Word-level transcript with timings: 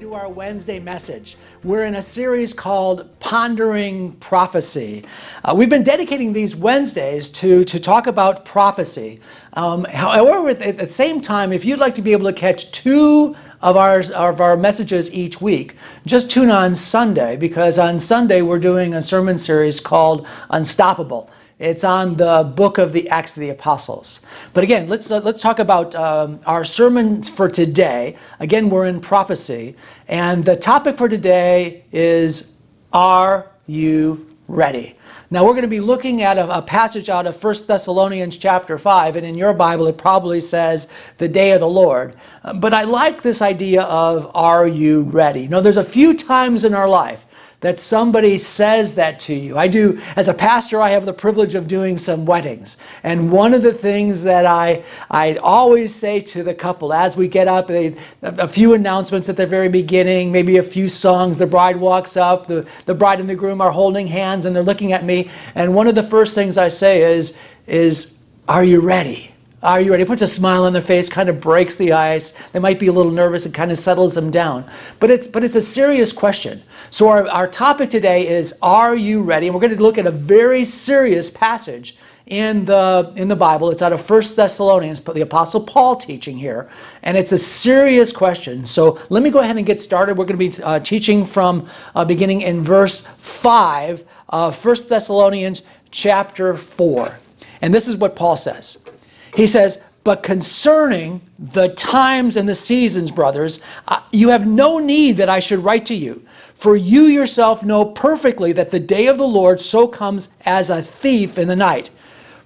To 0.00 0.14
our 0.14 0.28
Wednesday 0.28 0.78
message. 0.78 1.36
We're 1.64 1.84
in 1.84 1.96
a 1.96 2.02
series 2.02 2.52
called 2.52 3.08
Pondering 3.18 4.12
Prophecy. 4.12 5.04
Uh, 5.44 5.54
we've 5.56 5.68
been 5.68 5.82
dedicating 5.82 6.32
these 6.32 6.54
Wednesdays 6.54 7.28
to, 7.30 7.64
to 7.64 7.80
talk 7.80 8.06
about 8.06 8.44
prophecy. 8.44 9.18
Um, 9.54 9.84
however, 9.84 10.50
at, 10.50 10.78
the 10.78 10.88
same 10.88 11.20
time, 11.20 11.52
if 11.52 11.64
you'd 11.64 11.80
like 11.80 11.96
to 11.96 12.02
be 12.02 12.12
able 12.12 12.26
to 12.26 12.32
catch 12.32 12.70
two 12.70 13.34
of 13.60 13.76
our, 13.76 14.00
of 14.14 14.40
our 14.40 14.56
messages 14.56 15.12
each 15.12 15.40
week, 15.40 15.74
just 16.06 16.30
tune 16.30 16.50
on 16.50 16.76
Sunday 16.76 17.36
because 17.36 17.76
on 17.76 17.98
Sunday 17.98 18.42
we're 18.42 18.60
doing 18.60 18.94
a 18.94 19.02
sermon 19.02 19.36
series 19.36 19.80
called 19.80 20.28
Unstoppable. 20.50 21.28
It's 21.58 21.82
on 21.82 22.14
the 22.14 22.52
book 22.54 22.78
of 22.78 22.92
the 22.92 23.08
Acts 23.08 23.36
of 23.36 23.40
the 23.40 23.50
Apostles. 23.50 24.20
But 24.54 24.62
again, 24.62 24.88
let's 24.88 25.10
uh, 25.10 25.18
let's 25.18 25.42
talk 25.42 25.58
about 25.58 25.92
um, 25.96 26.38
our 26.46 26.62
sermon 26.64 27.20
for 27.24 27.48
today. 27.48 28.16
Again, 28.38 28.70
we're 28.70 28.86
in 28.86 29.00
prophecy, 29.00 29.74
and 30.06 30.44
the 30.44 30.54
topic 30.54 30.96
for 30.96 31.08
today 31.08 31.82
is 31.90 32.62
Are 32.92 33.50
you 33.66 34.28
ready? 34.46 34.94
Now 35.30 35.44
we're 35.44 35.52
going 35.52 35.62
to 35.62 35.68
be 35.68 35.80
looking 35.80 36.22
at 36.22 36.38
a, 36.38 36.58
a, 36.58 36.62
passage 36.62 37.10
out 37.10 37.26
of 37.26 37.42
1 37.42 37.54
Thessalonians 37.66 38.38
chapter 38.38 38.78
5, 38.78 39.16
and 39.16 39.26
in 39.26 39.34
your 39.34 39.52
Bible 39.52 39.88
it 39.88 39.98
probably 39.98 40.40
says 40.40 40.88
the 41.18 41.28
day 41.28 41.50
of 41.50 41.60
the 41.60 41.68
Lord. 41.68 42.14
But 42.60 42.72
I 42.72 42.84
like 42.84 43.20
this 43.20 43.42
idea 43.42 43.82
of 43.82 44.30
are 44.34 44.68
you 44.68 45.02
ready? 45.02 45.48
Know, 45.48 45.60
there's 45.60 45.76
a 45.76 45.84
few 45.84 46.14
times 46.14 46.64
in 46.64 46.72
our 46.72 46.88
life 46.88 47.26
that 47.60 47.78
somebody 47.78 48.38
says 48.38 48.94
that 48.94 49.18
to 49.18 49.34
you. 49.34 49.58
I 49.58 49.66
do, 49.66 50.00
as 50.14 50.28
a 50.28 50.34
pastor, 50.34 50.80
I 50.80 50.90
have 50.90 51.04
the 51.04 51.12
privilege 51.12 51.54
of 51.54 51.66
doing 51.66 51.98
some 51.98 52.24
weddings. 52.24 52.76
And 53.02 53.32
one 53.32 53.52
of 53.52 53.62
the 53.62 53.72
things 53.72 54.22
that 54.22 54.46
I, 54.46 54.84
I 55.10 55.34
always 55.36 55.92
say 55.92 56.20
to 56.20 56.44
the 56.44 56.54
couple 56.54 56.92
as 56.92 57.16
we 57.16 57.26
get 57.26 57.48
up, 57.48 57.66
they, 57.66 57.96
a 58.22 58.46
few 58.46 58.74
announcements 58.74 59.28
at 59.28 59.36
the 59.36 59.46
very 59.46 59.68
beginning, 59.68 60.30
maybe 60.30 60.58
a 60.58 60.62
few 60.62 60.86
songs, 60.86 61.36
the 61.36 61.46
bride 61.46 61.76
walks 61.76 62.16
up, 62.16 62.46
the, 62.46 62.64
the 62.86 62.94
bride 62.94 63.18
and 63.18 63.28
the 63.28 63.34
groom 63.34 63.60
are 63.60 63.72
holding 63.72 64.06
hands 64.06 64.44
and 64.44 64.54
they're 64.54 64.62
looking 64.62 64.92
at 64.92 65.04
me. 65.04 65.28
And 65.56 65.74
one 65.74 65.88
of 65.88 65.96
the 65.96 66.02
first 66.02 66.36
things 66.36 66.58
I 66.58 66.68
say 66.68 67.02
is, 67.02 67.36
is, 67.66 68.24
are 68.46 68.62
you 68.62 68.80
ready? 68.80 69.34
Are 69.60 69.80
you 69.80 69.90
ready? 69.90 70.04
Puts 70.04 70.22
a 70.22 70.28
smile 70.28 70.64
on 70.64 70.72
their 70.72 70.80
face, 70.80 71.08
kind 71.08 71.28
of 71.28 71.40
breaks 71.40 71.74
the 71.74 71.92
ice. 71.92 72.32
They 72.52 72.60
might 72.60 72.78
be 72.78 72.86
a 72.86 72.92
little 72.92 73.10
nervous 73.10 73.44
and 73.44 73.52
kind 73.52 73.72
of 73.72 73.78
settles 73.78 74.14
them 74.14 74.30
down. 74.30 74.64
But 75.00 75.10
it's 75.10 75.26
but 75.26 75.42
it's 75.42 75.56
a 75.56 75.60
serious 75.60 76.12
question. 76.12 76.62
So 76.90 77.08
our, 77.08 77.26
our 77.28 77.48
topic 77.48 77.90
today 77.90 78.28
is 78.28 78.56
Are 78.62 78.94
you 78.94 79.20
ready? 79.20 79.48
And 79.48 79.54
we're 79.54 79.60
going 79.60 79.76
to 79.76 79.82
look 79.82 79.98
at 79.98 80.06
a 80.06 80.12
very 80.12 80.64
serious 80.64 81.28
passage 81.28 81.96
in 82.26 82.66
the 82.66 83.12
in 83.16 83.26
the 83.26 83.34
Bible. 83.34 83.70
It's 83.70 83.82
out 83.82 83.92
of 83.92 84.00
First 84.00 84.36
Thessalonians, 84.36 85.00
but 85.00 85.16
the 85.16 85.22
Apostle 85.22 85.62
Paul 85.62 85.96
teaching 85.96 86.36
here, 86.36 86.70
and 87.02 87.16
it's 87.16 87.32
a 87.32 87.38
serious 87.38 88.12
question. 88.12 88.64
So 88.64 89.00
let 89.08 89.24
me 89.24 89.30
go 89.30 89.40
ahead 89.40 89.56
and 89.56 89.66
get 89.66 89.80
started. 89.80 90.16
We're 90.16 90.26
going 90.26 90.38
to 90.38 90.58
be 90.58 90.62
uh, 90.62 90.78
teaching 90.78 91.24
from 91.24 91.68
uh, 91.96 92.04
beginning 92.04 92.42
in 92.42 92.60
verse 92.60 93.00
five, 93.00 94.04
of 94.28 94.54
First 94.54 94.88
Thessalonians 94.88 95.62
chapter 95.90 96.54
four, 96.54 97.18
and 97.60 97.74
this 97.74 97.88
is 97.88 97.96
what 97.96 98.14
Paul 98.14 98.36
says. 98.36 98.84
He 99.34 99.46
says, 99.46 99.80
But 100.04 100.22
concerning 100.22 101.20
the 101.38 101.68
times 101.70 102.36
and 102.36 102.48
the 102.48 102.54
seasons, 102.54 103.10
brothers, 103.10 103.60
uh, 103.86 104.00
you 104.12 104.28
have 104.30 104.46
no 104.46 104.78
need 104.78 105.16
that 105.18 105.28
I 105.28 105.40
should 105.40 105.64
write 105.64 105.86
to 105.86 105.94
you. 105.94 106.24
For 106.54 106.74
you 106.74 107.04
yourself 107.04 107.64
know 107.64 107.84
perfectly 107.84 108.52
that 108.52 108.70
the 108.70 108.80
day 108.80 109.06
of 109.06 109.18
the 109.18 109.28
Lord 109.28 109.60
so 109.60 109.86
comes 109.86 110.30
as 110.44 110.70
a 110.70 110.82
thief 110.82 111.38
in 111.38 111.46
the 111.46 111.54
night. 111.54 111.90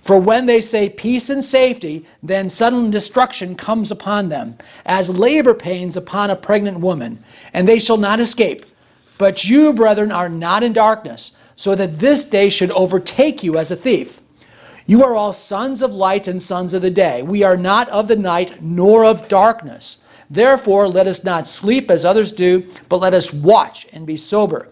For 0.02 0.18
when 0.18 0.46
they 0.46 0.60
say 0.60 0.88
peace 0.88 1.30
and 1.30 1.42
safety, 1.42 2.04
then 2.22 2.48
sudden 2.48 2.90
destruction 2.90 3.54
comes 3.54 3.92
upon 3.92 4.28
them, 4.28 4.58
as 4.84 5.08
labor 5.08 5.54
pains 5.54 5.96
upon 5.96 6.28
a 6.28 6.36
pregnant 6.36 6.80
woman, 6.80 7.22
and 7.54 7.68
they 7.68 7.78
shall 7.78 7.96
not 7.96 8.18
escape. 8.18 8.66
But 9.16 9.44
you, 9.44 9.72
brethren, 9.72 10.10
are 10.10 10.28
not 10.28 10.64
in 10.64 10.72
darkness, 10.72 11.36
so 11.54 11.76
that 11.76 12.00
this 12.00 12.24
day 12.24 12.50
should 12.50 12.72
overtake 12.72 13.44
you 13.44 13.56
as 13.56 13.70
a 13.70 13.76
thief. 13.76 14.18
You 14.86 15.04
are 15.04 15.14
all 15.14 15.32
sons 15.32 15.82
of 15.82 15.92
light 15.92 16.28
and 16.28 16.42
sons 16.42 16.74
of 16.74 16.82
the 16.82 16.90
day. 16.90 17.22
We 17.22 17.42
are 17.42 17.56
not 17.56 17.88
of 17.90 18.08
the 18.08 18.16
night 18.16 18.62
nor 18.62 19.04
of 19.04 19.28
darkness. 19.28 19.98
Therefore, 20.28 20.88
let 20.88 21.06
us 21.06 21.24
not 21.24 21.46
sleep 21.46 21.90
as 21.90 22.04
others 22.04 22.32
do, 22.32 22.68
but 22.88 23.00
let 23.00 23.14
us 23.14 23.32
watch 23.32 23.86
and 23.92 24.06
be 24.06 24.16
sober. 24.16 24.68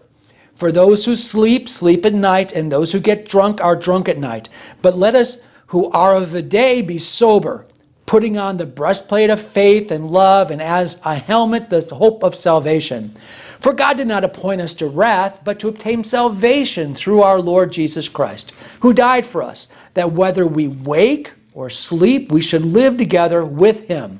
For 0.55 0.71
those 0.71 1.05
who 1.05 1.15
sleep, 1.15 1.69
sleep 1.69 2.05
at 2.05 2.13
night, 2.13 2.51
and 2.51 2.71
those 2.71 2.91
who 2.91 2.99
get 2.99 3.27
drunk 3.27 3.61
are 3.61 3.75
drunk 3.75 4.09
at 4.09 4.17
night. 4.17 4.49
But 4.81 4.97
let 4.97 5.15
us 5.15 5.41
who 5.67 5.89
are 5.91 6.15
of 6.15 6.31
the 6.31 6.41
day 6.41 6.81
be 6.81 6.97
sober, 6.97 7.65
putting 8.05 8.37
on 8.37 8.57
the 8.57 8.65
breastplate 8.65 9.29
of 9.29 9.41
faith 9.41 9.91
and 9.91 10.11
love, 10.11 10.51
and 10.51 10.61
as 10.61 10.99
a 11.05 11.15
helmet, 11.15 11.69
the 11.69 11.95
hope 11.95 12.23
of 12.23 12.35
salvation. 12.35 13.15
For 13.61 13.73
God 13.73 13.97
did 13.97 14.07
not 14.07 14.23
appoint 14.23 14.59
us 14.59 14.73
to 14.75 14.87
wrath, 14.87 15.41
but 15.43 15.59
to 15.59 15.67
obtain 15.67 16.03
salvation 16.03 16.95
through 16.95 17.21
our 17.21 17.39
Lord 17.39 17.71
Jesus 17.71 18.09
Christ, 18.09 18.53
who 18.79 18.91
died 18.91 19.25
for 19.25 19.43
us, 19.43 19.67
that 19.93 20.11
whether 20.11 20.47
we 20.47 20.67
wake 20.67 21.31
or 21.53 21.69
sleep, 21.69 22.31
we 22.31 22.41
should 22.41 22.65
live 22.65 22.97
together 22.97 23.45
with 23.45 23.87
him. 23.87 24.19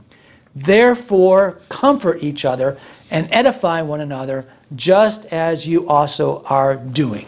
Therefore, 0.56 1.60
comfort 1.70 2.24
each 2.24 2.46
other 2.46 2.78
and 3.10 3.28
edify 3.32 3.82
one 3.82 4.02
another, 4.02 4.46
just 4.76 5.26
as 5.34 5.68
you 5.68 5.88
also 5.90 6.44
are 6.44 6.76
doing. 6.76 7.26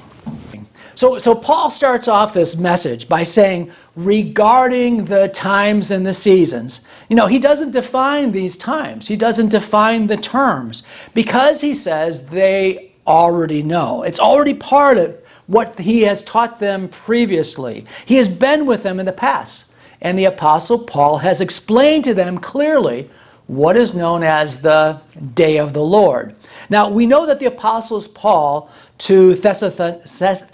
So, 0.95 1.17
so 1.17 1.33
Paul 1.33 1.69
starts 1.69 2.07
off 2.07 2.33
this 2.33 2.55
message 2.55 3.09
by 3.09 3.23
saying, 3.23 3.71
regarding 3.95 5.05
the 5.05 5.29
times 5.29 5.91
and 5.91 6.05
the 6.05 6.13
seasons, 6.13 6.81
you 7.09 7.15
know, 7.15 7.27
he 7.27 7.39
doesn't 7.39 7.71
define 7.71 8.31
these 8.31 8.57
times, 8.57 9.07
he 9.07 9.15
doesn't 9.15 9.49
define 9.49 10.07
the 10.07 10.17
terms 10.17 10.83
because 11.13 11.61
he 11.61 11.73
says 11.73 12.27
they 12.27 12.91
already 13.07 13.63
know. 13.63 14.03
It's 14.03 14.19
already 14.19 14.53
part 14.53 14.97
of 14.97 15.17
what 15.47 15.77
he 15.79 16.01
has 16.03 16.23
taught 16.23 16.59
them 16.59 16.87
previously. 16.87 17.85
He 18.05 18.15
has 18.15 18.29
been 18.29 18.65
with 18.65 18.83
them 18.83 18.99
in 18.99 19.05
the 19.05 19.11
past. 19.11 19.71
And 20.01 20.19
the 20.19 20.25
Apostle 20.25 20.79
Paul 20.79 21.17
has 21.19 21.39
explained 21.39 22.03
to 22.03 22.13
them 22.13 22.37
clearly 22.37 23.09
what 23.47 23.75
is 23.75 23.93
known 23.93 24.23
as 24.23 24.61
the 24.61 24.99
day 25.33 25.57
of 25.57 25.73
the 25.73 25.83
Lord. 25.83 26.33
Now, 26.69 26.89
we 26.89 27.05
know 27.05 27.25
that 27.25 27.39
the 27.39 27.47
Apostles 27.47 28.07
Paul 28.07 28.69
to 28.99 29.33
Thessalonica, 29.33 30.51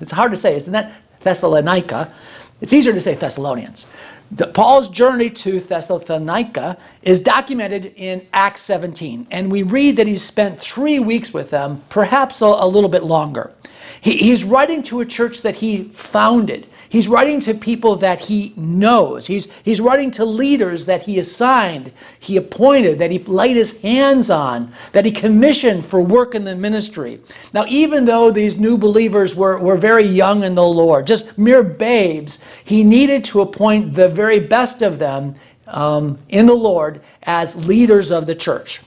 it's 0.00 0.10
hard 0.10 0.32
to 0.32 0.36
say, 0.36 0.56
isn't 0.56 0.72
that 0.72 0.92
Thessalonica? 1.20 2.12
It's 2.60 2.72
easier 2.72 2.92
to 2.92 3.00
say 3.00 3.14
Thessalonians. 3.14 3.86
The, 4.32 4.48
Paul's 4.48 4.88
journey 4.88 5.30
to 5.30 5.60
Thessalonica 5.60 6.76
is 7.02 7.20
documented 7.20 7.92
in 7.96 8.26
Acts 8.32 8.62
17, 8.62 9.28
and 9.30 9.52
we 9.52 9.62
read 9.62 9.96
that 9.96 10.06
he 10.06 10.16
spent 10.16 10.58
three 10.58 10.98
weeks 10.98 11.32
with 11.32 11.50
them, 11.50 11.82
perhaps 11.88 12.42
a, 12.42 12.46
a 12.46 12.66
little 12.66 12.88
bit 12.88 13.04
longer. 13.04 13.52
He, 14.00 14.16
he's 14.16 14.42
writing 14.44 14.82
to 14.84 15.00
a 15.00 15.06
church 15.06 15.42
that 15.42 15.56
he 15.56 15.84
founded. 15.84 16.66
He's 16.94 17.08
writing 17.08 17.40
to 17.40 17.54
people 17.54 17.96
that 17.96 18.20
he 18.20 18.52
knows. 18.56 19.26
He's, 19.26 19.50
he's 19.64 19.80
writing 19.80 20.12
to 20.12 20.24
leaders 20.24 20.84
that 20.84 21.02
he 21.02 21.18
assigned, 21.18 21.90
he 22.20 22.36
appointed, 22.36 23.00
that 23.00 23.10
he 23.10 23.18
laid 23.18 23.56
his 23.56 23.82
hands 23.82 24.30
on, 24.30 24.72
that 24.92 25.04
he 25.04 25.10
commissioned 25.10 25.84
for 25.84 26.00
work 26.00 26.36
in 26.36 26.44
the 26.44 26.54
ministry. 26.54 27.18
Now, 27.52 27.64
even 27.66 28.04
though 28.04 28.30
these 28.30 28.60
new 28.60 28.78
believers 28.78 29.34
were, 29.34 29.58
were 29.58 29.76
very 29.76 30.04
young 30.04 30.44
in 30.44 30.54
the 30.54 30.64
Lord, 30.64 31.04
just 31.08 31.36
mere 31.36 31.64
babes, 31.64 32.38
he 32.64 32.84
needed 32.84 33.24
to 33.24 33.40
appoint 33.40 33.92
the 33.92 34.08
very 34.08 34.38
best 34.38 34.80
of 34.80 35.00
them 35.00 35.34
um, 35.66 36.16
in 36.28 36.46
the 36.46 36.54
Lord 36.54 37.00
as 37.24 37.56
leaders 37.56 38.12
of 38.12 38.26
the 38.26 38.36
church. 38.36 38.80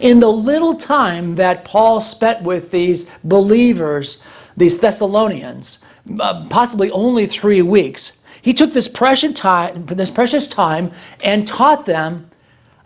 In 0.00 0.18
the 0.18 0.26
little 0.26 0.74
time 0.74 1.36
that 1.36 1.64
Paul 1.64 2.00
spent 2.00 2.42
with 2.42 2.72
these 2.72 3.08
believers, 3.22 4.24
these 4.56 4.80
Thessalonians, 4.80 5.78
uh, 6.20 6.46
possibly 6.48 6.90
only 6.90 7.26
three 7.26 7.62
weeks, 7.62 8.22
he 8.42 8.54
took 8.54 8.72
this 8.72 8.88
precious 8.88 9.32
time, 9.32 9.86
this 9.86 10.10
precious 10.10 10.46
time 10.46 10.92
and 11.24 11.46
taught 11.46 11.86
them 11.86 12.30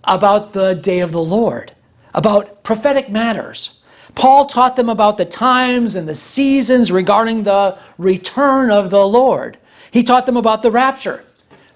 about 0.05 0.53
the 0.53 0.75
day 0.75 1.01
of 1.01 1.13
the 1.13 1.23
Lord, 1.23 1.73
about 2.15 2.63
prophetic 2.63 3.11
matters. 3.11 3.83
Paul 4.15 4.47
taught 4.47 4.77
them 4.77 4.89
about 4.89 5.19
the 5.19 5.25
times 5.25 5.95
and 5.97 6.09
the 6.09 6.15
seasons 6.15 6.91
regarding 6.91 7.43
the 7.43 7.79
return 7.99 8.71
of 8.71 8.91
the 8.91 9.07
Lord. 9.07 9.59
He 9.91 10.03
taught 10.03 10.27
them 10.27 10.37
about 10.37 10.63
the 10.63 10.71
rapture, 10.71 11.25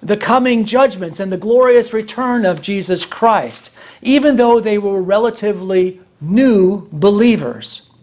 the 0.02 0.16
coming 0.16 0.64
judgments, 0.64 1.20
and 1.20 1.32
the 1.32 1.36
glorious 1.36 1.92
return 1.92 2.44
of 2.44 2.62
Jesus 2.62 3.04
Christ, 3.04 3.70
even 4.02 4.36
though 4.36 4.60
they 4.60 4.78
were 4.78 5.02
relatively 5.02 6.00
new 6.20 6.88
believers. 6.92 7.93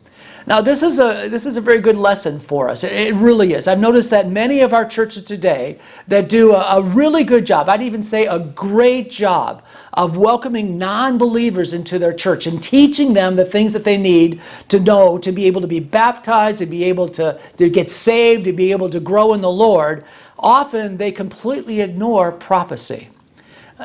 Now, 0.48 0.60
this 0.60 0.82
is 0.82 1.00
a 1.00 1.28
this 1.30 1.46
is 1.46 1.56
a 1.56 1.62
very 1.62 1.80
good 1.82 1.98
lesson 1.98 2.40
for 2.40 2.68
us. 2.68 2.84
It, 2.84 2.92
it 2.94 3.16
really 3.16 3.54
is. 3.54 3.68
I've 3.68 3.80
noticed 3.80 4.10
that 4.10 4.30
many 4.30 4.62
of 4.62 4.74
our 4.74 4.86
churches 4.86 5.24
today 5.24 5.78
that 6.08 6.30
do 6.30 6.54
a, 6.54 6.78
a 6.78 6.82
really 6.82 7.24
good 7.24 7.46
job, 7.46 7.70
I'd 7.70 7.84
even 7.84 8.02
say 8.02 8.26
a 8.26 8.40
great 8.40 9.12
job 9.12 9.64
of 9.94 10.18
welcoming 10.18 10.78
non-believers 10.78 11.74
into 11.74 12.00
their 12.00 12.14
church 12.14 12.48
and 12.48 12.62
teaching 12.62 13.14
them 13.14 13.36
the 13.36 13.46
things 13.46 13.72
that 13.74 13.84
they 13.84 13.98
need 13.98 14.42
to 14.70 14.80
know 14.80 15.18
to 15.20 15.32
be 15.32 15.46
able 15.46 15.62
to 15.62 15.68
be 15.68 15.80
baptized, 15.80 16.60
to 16.60 16.66
be 16.66 16.86
able 16.86 17.08
to, 17.10 17.40
to 17.58 17.70
get 17.70 17.90
saved, 17.90 18.46
to 18.46 18.54
be 18.54 18.72
able 18.72 18.90
to 18.90 19.00
grow 19.00 19.34
in 19.34 19.42
the 19.42 19.52
Lord. 19.52 20.04
Often 20.40 20.98
they 20.98 21.12
completely 21.12 21.82
ignore 21.82 22.32
prophecy. 22.32 23.10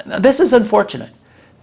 Now, 0.06 0.18
this 0.18 0.40
is 0.40 0.52
unfortunate 0.52 1.10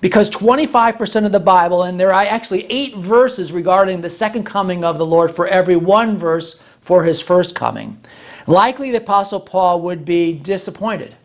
because 0.03 0.29
25% 0.29 1.25
of 1.25 1.31
the 1.31 1.39
Bible, 1.39 1.83
and 1.83 1.97
there 1.97 2.11
are 2.11 2.25
actually 2.25 2.65
eight 2.65 2.94
verses 2.94 3.53
regarding 3.53 4.01
the 4.01 4.09
second 4.09 4.44
coming 4.44 4.83
of 4.83 4.97
the 4.97 5.05
Lord 5.05 5.31
for 5.31 5.47
every 5.47 5.77
one 5.77 6.17
verse 6.17 6.61
for 6.81 7.05
his 7.05 7.21
first 7.21 7.55
coming. 7.55 7.97
Likely 8.45 8.91
the 8.91 8.97
Apostle 8.97 9.39
Paul 9.39 9.79
would 9.79 10.03
be 10.03 10.33
disappointed 10.33 11.15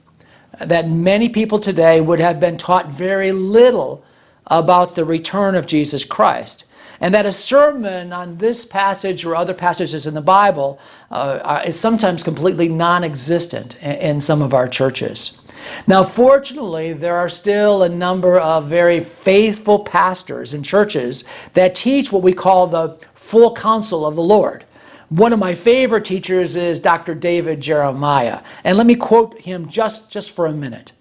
that 0.60 0.88
many 0.88 1.28
people 1.28 1.58
today 1.58 2.00
would 2.00 2.20
have 2.20 2.38
been 2.38 2.56
taught 2.56 2.88
very 2.88 3.32
little 3.32 4.04
about 4.46 4.94
the 4.94 5.04
return 5.04 5.56
of 5.56 5.66
Jesus 5.66 6.04
Christ. 6.04 6.64
And 7.00 7.12
that 7.14 7.26
a 7.26 7.32
sermon 7.32 8.12
on 8.12 8.38
this 8.38 8.64
passage 8.64 9.24
or 9.24 9.34
other 9.34 9.54
passages 9.54 10.06
in 10.06 10.14
the 10.14 10.20
Bible 10.20 10.78
uh, 11.10 11.64
is 11.66 11.78
sometimes 11.78 12.22
completely 12.22 12.68
non 12.68 13.02
existent 13.02 13.74
in 13.82 14.20
some 14.20 14.40
of 14.40 14.54
our 14.54 14.68
churches. 14.68 15.37
Now, 15.86 16.04
fortunately, 16.04 16.92
there 16.92 17.16
are 17.16 17.28
still 17.28 17.82
a 17.82 17.88
number 17.88 18.38
of 18.38 18.68
very 18.68 19.00
faithful 19.00 19.80
pastors 19.80 20.54
and 20.54 20.64
churches 20.64 21.24
that 21.54 21.74
teach 21.74 22.12
what 22.12 22.22
we 22.22 22.32
call 22.32 22.66
the 22.66 22.98
full 23.14 23.54
counsel 23.54 24.06
of 24.06 24.14
the 24.14 24.22
Lord. 24.22 24.64
One 25.08 25.32
of 25.32 25.38
my 25.38 25.54
favorite 25.54 26.04
teachers 26.04 26.54
is 26.54 26.80
Dr. 26.80 27.14
David 27.14 27.60
Jeremiah. 27.60 28.42
And 28.64 28.76
let 28.76 28.86
me 28.86 28.94
quote 28.94 29.40
him 29.40 29.68
just, 29.68 30.12
just 30.12 30.32
for 30.32 30.46
a 30.46 30.52
minute. 30.52 30.92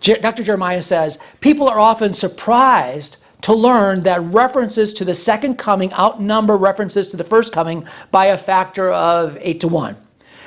Je- 0.00 0.18
Dr. 0.20 0.42
Jeremiah 0.42 0.80
says, 0.82 1.18
People 1.40 1.68
are 1.68 1.78
often 1.78 2.12
surprised 2.12 3.18
to 3.42 3.52
learn 3.52 4.02
that 4.04 4.22
references 4.22 4.94
to 4.94 5.04
the 5.04 5.14
second 5.14 5.56
coming 5.56 5.92
outnumber 5.92 6.56
references 6.56 7.08
to 7.10 7.16
the 7.16 7.24
first 7.24 7.52
coming 7.52 7.86
by 8.10 8.26
a 8.26 8.38
factor 8.38 8.90
of 8.90 9.36
8 9.40 9.60
to 9.60 9.68
1. 9.68 9.96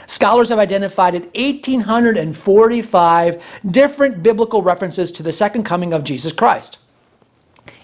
Scholars 0.07 0.49
have 0.49 0.59
identified 0.59 1.13
1,845 1.13 3.41
different 3.71 4.23
biblical 4.23 4.61
references 4.61 5.09
to 5.13 5.23
the 5.23 5.31
second 5.31 5.63
coming 5.63 5.93
of 5.93 6.03
Jesus 6.03 6.33
Christ. 6.33 6.79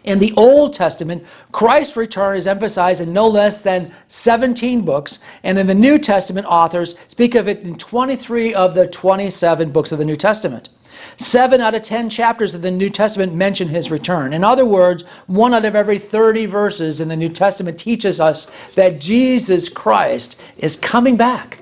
In 0.03 0.17
the 0.17 0.33
Old 0.35 0.73
Testament, 0.73 1.23
Christ's 1.51 1.95
return 1.95 2.35
is 2.35 2.47
emphasized 2.47 3.01
in 3.01 3.13
no 3.13 3.27
less 3.27 3.61
than 3.61 3.91
17 4.07 4.81
books, 4.81 5.19
and 5.43 5.59
in 5.59 5.67
the 5.67 5.75
New 5.75 5.99
Testament, 5.99 6.47
authors 6.47 6.95
speak 7.07 7.35
of 7.35 7.47
it 7.47 7.59
in 7.59 7.75
23 7.75 8.55
of 8.55 8.73
the 8.73 8.87
27 8.87 9.71
books 9.71 9.91
of 9.91 9.99
the 9.99 10.05
New 10.05 10.15
Testament. 10.15 10.69
Seven 11.17 11.61
out 11.61 11.75
of 11.75 11.83
10 11.83 12.09
chapters 12.09 12.55
of 12.55 12.63
the 12.63 12.71
New 12.71 12.89
Testament 12.89 13.33
mention 13.33 13.67
his 13.67 13.91
return. 13.91 14.33
In 14.33 14.43
other 14.43 14.65
words, 14.65 15.03
one 15.27 15.53
out 15.53 15.65
of 15.65 15.75
every 15.75 15.99
30 15.99 16.47
verses 16.47 16.99
in 16.99 17.07
the 17.07 17.15
New 17.15 17.29
Testament 17.29 17.79
teaches 17.79 18.19
us 18.19 18.49
that 18.75 18.99
Jesus 18.99 19.69
Christ 19.69 20.41
is 20.57 20.75
coming 20.75 21.15
back. 21.15 21.60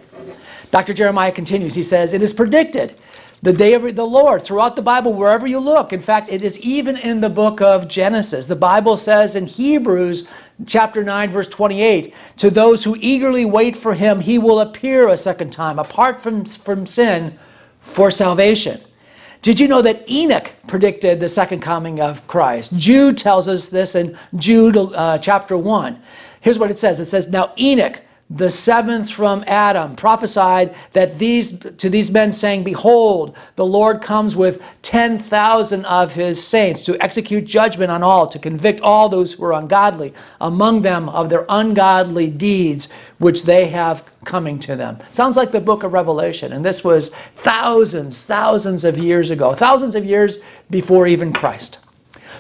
Dr. 0.71 0.93
Jeremiah 0.93 1.31
continues. 1.31 1.75
He 1.75 1.83
says, 1.83 2.13
It 2.13 2.21
is 2.21 2.33
predicted 2.33 2.95
the 3.41 3.53
day 3.53 3.73
of 3.73 3.95
the 3.95 4.05
Lord 4.05 4.41
throughout 4.41 4.75
the 4.75 4.81
Bible, 4.81 5.13
wherever 5.13 5.47
you 5.47 5.59
look. 5.59 5.93
In 5.93 5.99
fact, 5.99 6.29
it 6.29 6.41
is 6.41 6.59
even 6.59 6.97
in 6.97 7.21
the 7.21 7.29
book 7.29 7.61
of 7.61 7.87
Genesis. 7.87 8.47
The 8.47 8.55
Bible 8.55 8.97
says 8.97 9.35
in 9.35 9.45
Hebrews 9.45 10.27
chapter 10.67 11.03
9, 11.03 11.31
verse 11.31 11.47
28, 11.47 12.13
to 12.37 12.49
those 12.49 12.83
who 12.83 12.97
eagerly 12.99 13.45
wait 13.45 13.77
for 13.77 13.93
him, 13.93 14.19
he 14.19 14.37
will 14.37 14.59
appear 14.59 15.07
a 15.07 15.17
second 15.17 15.51
time, 15.51 15.79
apart 15.79 16.21
from, 16.21 16.43
from 16.43 16.85
sin, 16.85 17.37
for 17.79 18.11
salvation. 18.11 18.81
Did 19.41 19.57
you 19.57 19.69
know 19.69 19.81
that 19.81 20.09
Enoch 20.11 20.51
predicted 20.67 21.21
the 21.21 21.29
second 21.29 21.61
coming 21.61 22.01
of 22.01 22.27
Christ? 22.27 22.75
Jude 22.75 23.17
tells 23.17 23.47
us 23.47 23.69
this 23.69 23.95
in 23.95 24.17
Jude 24.35 24.75
uh, 24.75 25.17
chapter 25.17 25.57
1. 25.57 26.01
Here's 26.41 26.59
what 26.59 26.71
it 26.71 26.77
says 26.77 26.99
it 26.99 27.05
says, 27.05 27.29
Now 27.29 27.53
Enoch, 27.57 28.01
the 28.31 28.49
seventh 28.49 29.09
from 29.09 29.43
Adam, 29.47 29.95
prophesied 29.95 30.75
that 30.93 31.17
these 31.17 31.57
to 31.59 31.89
these 31.89 32.11
men, 32.11 32.31
saying, 32.31 32.63
Behold, 32.63 33.35
the 33.55 33.65
Lord 33.65 34.01
comes 34.01 34.35
with 34.35 34.61
ten 34.83 35.17
thousand 35.17 35.85
of 35.85 36.13
his 36.13 36.45
saints 36.45 36.83
to 36.85 37.01
execute 37.01 37.45
judgment 37.45 37.89
on 37.89 38.03
all, 38.03 38.27
to 38.27 38.37
convict 38.37 38.81
all 38.81 39.09
those 39.09 39.33
who 39.33 39.45
are 39.45 39.53
ungodly, 39.53 40.13
among 40.41 40.83
them 40.83 41.09
of 41.09 41.29
their 41.29 41.45
ungodly 41.49 42.29
deeds 42.29 42.87
which 43.17 43.43
they 43.43 43.65
have 43.67 44.03
coming 44.25 44.59
to 44.59 44.75
them. 44.75 44.99
Sounds 45.11 45.35
like 45.35 45.51
the 45.51 45.59
book 45.59 45.81
of 45.81 45.93
Revelation, 45.93 46.53
and 46.53 46.63
this 46.63 46.83
was 46.83 47.09
thousands, 47.37 48.25
thousands 48.25 48.83
of 48.83 48.97
years 48.99 49.31
ago, 49.31 49.55
thousands 49.55 49.95
of 49.95 50.05
years 50.05 50.37
before 50.69 51.07
even 51.07 51.33
Christ. 51.33 51.79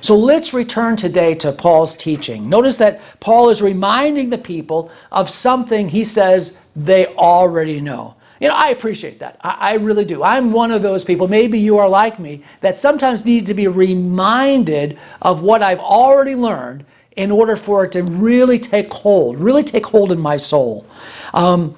So 0.01 0.15
let's 0.15 0.53
return 0.53 0.95
today 0.95 1.35
to 1.35 1.51
Paul's 1.51 1.95
teaching. 1.95 2.49
Notice 2.49 2.77
that 2.77 3.01
Paul 3.19 3.49
is 3.49 3.61
reminding 3.61 4.29
the 4.29 4.37
people 4.37 4.91
of 5.11 5.29
something 5.29 5.89
he 5.89 6.03
says 6.03 6.65
they 6.75 7.07
already 7.07 7.81
know. 7.81 8.15
You 8.39 8.47
know, 8.47 8.55
I 8.55 8.69
appreciate 8.69 9.19
that. 9.19 9.37
I, 9.41 9.57
I, 9.59 9.73
really 9.75 10.05
do. 10.05 10.23
I'm 10.23 10.53
one 10.53 10.71
of 10.71 10.81
those 10.81 11.03
people, 11.03 11.27
maybe 11.27 11.59
you 11.59 11.77
are 11.77 11.89
like 11.89 12.19
me, 12.19 12.41
that 12.61 12.77
sometimes 12.77 13.25
need 13.25 13.45
to 13.47 13.53
be 13.53 13.67
reminded 13.67 14.97
of 15.21 15.41
what 15.41 15.61
I've 15.61 15.79
already 15.79 16.35
learned 16.35 16.85
in 17.17 17.31
order 17.31 17.57
for 17.57 17.83
it 17.83 17.91
to 17.91 18.03
really 18.03 18.57
take 18.57 18.91
hold, 18.93 19.37
really 19.37 19.63
take 19.63 19.85
hold 19.85 20.13
in 20.13 20.19
my 20.19 20.37
soul. 20.37 20.85
Um, 21.33 21.77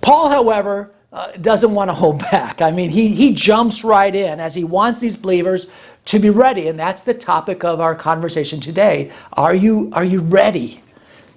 Paul, 0.00 0.30
however, 0.30 0.90
uh, 1.12 1.32
doesn't 1.32 1.74
want 1.74 1.90
to 1.90 1.94
hold 1.94 2.18
back. 2.30 2.62
I 2.62 2.70
mean, 2.70 2.88
he, 2.88 3.08
he 3.08 3.34
jumps 3.34 3.84
right 3.84 4.14
in 4.14 4.40
as 4.40 4.54
he 4.54 4.64
wants 4.64 5.00
these 5.00 5.16
believers 5.16 5.70
to 6.06 6.18
be 6.18 6.30
ready. 6.30 6.68
And 6.68 6.78
that's 6.78 7.02
the 7.02 7.14
topic 7.14 7.64
of 7.64 7.80
our 7.80 7.94
conversation 7.94 8.60
today. 8.60 9.10
Are 9.34 9.54
you, 9.54 9.90
are 9.92 10.04
you 10.04 10.20
ready? 10.20 10.82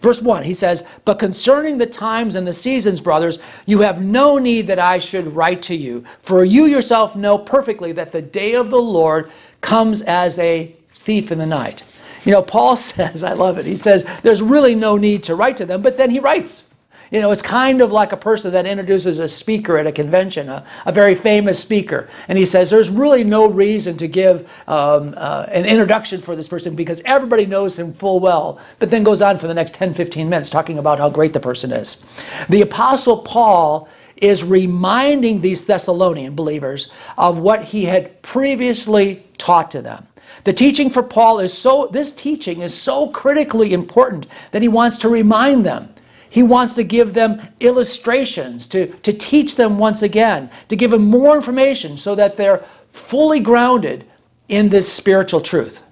Verse 0.04 0.22
1, 0.22 0.44
he 0.44 0.54
says, 0.54 0.84
But 1.06 1.18
concerning 1.18 1.78
the 1.78 1.86
times 1.86 2.36
and 2.36 2.46
the 2.46 2.52
seasons, 2.52 3.00
brothers, 3.00 3.40
you 3.66 3.80
have 3.80 4.04
no 4.04 4.38
need 4.38 4.68
that 4.68 4.78
I 4.78 4.98
should 4.98 5.34
write 5.34 5.62
to 5.64 5.76
you, 5.76 6.04
for 6.20 6.44
you 6.44 6.66
yourself 6.66 7.16
know 7.16 7.38
perfectly 7.38 7.94
that 7.94 8.12
the 8.12 8.22
day 8.22 8.56
of 8.56 8.70
the 8.70 8.82
Lord 8.82 9.32
comes 9.62 10.02
as 10.02 10.38
a 10.40 10.76
thief 10.90 11.32
in 11.32 11.38
the 11.38 11.46
night. 11.46 11.84
You 12.26 12.34
know, 12.34 12.42
Paul 12.42 12.76
says, 12.78 13.24
I 13.24 13.32
love 13.32 13.58
it, 13.58 13.66
he 13.66 13.78
says, 13.78 14.04
there's 14.24 14.42
really 14.42 14.76
no 14.76 14.98
need 14.98 15.24
to 15.24 15.36
write 15.36 15.56
to 15.58 15.66
them, 15.66 15.82
but 15.82 15.96
then 15.96 16.10
he 16.10 16.20
writes. 16.20 16.66
You 17.14 17.22
know, 17.22 17.30
it's 17.30 17.44
kind 17.44 17.80
of 17.82 17.92
like 17.92 18.12
a 18.12 18.18
person 18.18 18.52
that 18.54 18.66
introduces 18.66 19.20
a 19.20 19.30
speaker 19.30 19.78
at 19.78 19.86
a 19.86 19.92
convention, 19.92 20.50
a, 20.50 20.66
a 20.88 20.92
very 20.92 21.14
famous 21.14 21.60
speaker, 21.60 22.10
and 22.28 22.40
he 22.40 22.46
says, 22.46 22.72
There's 22.72 22.90
really 22.90 23.24
no 23.24 23.48
reason 23.48 23.98
to 23.98 24.08
give 24.08 24.50
um, 24.68 25.14
uh, 25.16 25.46
an 25.50 25.64
introduction 25.66 26.20
for 26.20 26.36
this 26.36 26.48
person 26.48 26.76
because 26.76 27.04
everybody 27.06 27.46
knows 27.46 27.78
him 27.78 27.94
full 27.94 28.20
well, 28.20 28.60
but 28.80 28.90
then 28.90 29.04
goes 29.04 29.22
on 29.22 29.38
for 29.38 29.46
the 29.46 29.54
next 29.54 29.76
10, 29.76 29.94
15 29.94 30.28
minutes 30.28 30.50
talking 30.50 30.80
about 30.80 30.98
how 30.98 31.08
great 31.08 31.34
the 31.34 31.40
person 31.40 31.72
is. 31.72 32.04
The 32.50 32.62
Apostle 32.62 33.20
Paul 33.20 33.88
is 34.18 34.44
reminding 34.44 35.40
these 35.40 35.66
Thessalonian 35.66 36.34
believers 36.34 36.92
of 37.20 37.38
what 37.38 37.64
he 37.64 37.86
had 37.86 38.20
previously 38.24 39.24
taught 39.38 39.70
to 39.70 39.84
them. 39.84 40.08
The 40.46 40.54
teaching 40.54 40.90
for 40.90 41.04
Paul 41.04 41.42
is 41.42 41.56
so, 41.56 41.90
this 41.92 42.12
teaching 42.12 42.62
is 42.62 42.74
so 42.74 43.10
critically 43.10 43.72
important 43.72 44.26
that 44.50 44.64
he 44.64 44.68
wants 44.68 44.98
to 45.00 45.10
remind 45.10 45.64
them 45.64 45.93
he 46.34 46.42
wants 46.42 46.74
to 46.74 46.84
give 46.84 47.14
them 47.14 47.40
illustrations, 47.60 48.66
to, 48.66 48.88
to 48.88 49.14
teach 49.14 49.56
them 49.56 49.78
once 49.78 50.02
again, 50.02 50.50
to 50.68 50.76
give 50.76 50.90
them 50.90 51.06
more 51.06 51.36
information 51.36 51.96
so 51.96 52.16
that 52.16 52.36
they're 52.36 52.66
fully 52.90 53.40
grounded 53.40 54.04
in 54.48 54.68
this 54.68 54.92
spiritual 54.92 55.42
truth. 55.42 55.84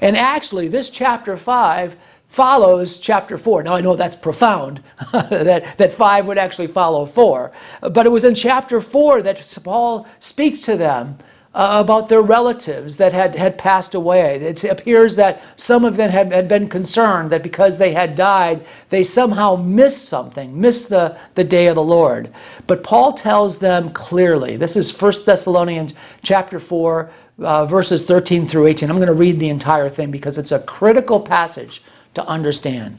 And 0.00 0.16
actually, 0.16 0.66
this 0.66 0.90
chapter 0.90 1.36
5 1.36 1.94
follows 2.26 2.98
chapter 2.98 3.38
4. 3.38 3.62
Now, 3.62 3.76
I 3.76 3.80
know 3.80 3.94
that's 3.94 4.16
profound, 4.16 4.82
that, 5.12 5.78
that 5.78 5.92
5 5.92 6.26
would 6.26 6.36
actually 6.36 6.66
follow 6.66 7.06
4. 7.06 7.52
But 7.82 8.06
it 8.06 8.10
was 8.10 8.24
in 8.24 8.34
chapter 8.34 8.80
4 8.80 9.22
that 9.22 9.58
Paul 9.62 10.08
speaks 10.18 10.62
to 10.62 10.76
them 10.76 11.16
uh, 11.56 11.80
about 11.82 12.10
their 12.10 12.20
relatives 12.20 12.98
that 12.98 13.14
had, 13.14 13.34
had 13.34 13.56
passed 13.56 13.94
away. 13.94 14.36
It 14.36 14.62
appears 14.64 15.16
that 15.16 15.42
some 15.56 15.86
of 15.86 15.96
them 15.96 16.10
had, 16.10 16.30
had 16.30 16.48
been 16.48 16.68
concerned 16.68 17.30
that 17.30 17.42
because 17.42 17.78
they 17.78 17.94
had 17.94 18.14
died, 18.14 18.66
they 18.90 19.02
somehow 19.02 19.56
missed 19.56 20.04
something, 20.04 20.60
missed 20.60 20.90
the, 20.90 21.18
the 21.34 21.44
day 21.44 21.68
of 21.68 21.74
the 21.74 21.82
Lord. 21.82 22.30
But 22.66 22.82
Paul 22.82 23.14
tells 23.14 23.58
them 23.58 23.88
clearly, 23.88 24.58
this 24.58 24.76
is 24.76 25.00
1 25.00 25.12
Thessalonians 25.24 25.94
chapter 26.22 26.60
4, 26.60 27.10
uh, 27.38 27.64
verses 27.64 28.02
13 28.02 28.46
through 28.46 28.66
18. 28.66 28.90
I'm 28.90 28.96
going 28.96 29.06
to 29.06 29.14
read 29.14 29.38
the 29.38 29.48
entire 29.48 29.88
thing 29.88 30.10
because 30.10 30.36
it's 30.36 30.52
a 30.52 30.58
critical 30.60 31.18
passage 31.18 31.82
to 32.14 32.26
understand. 32.26 32.98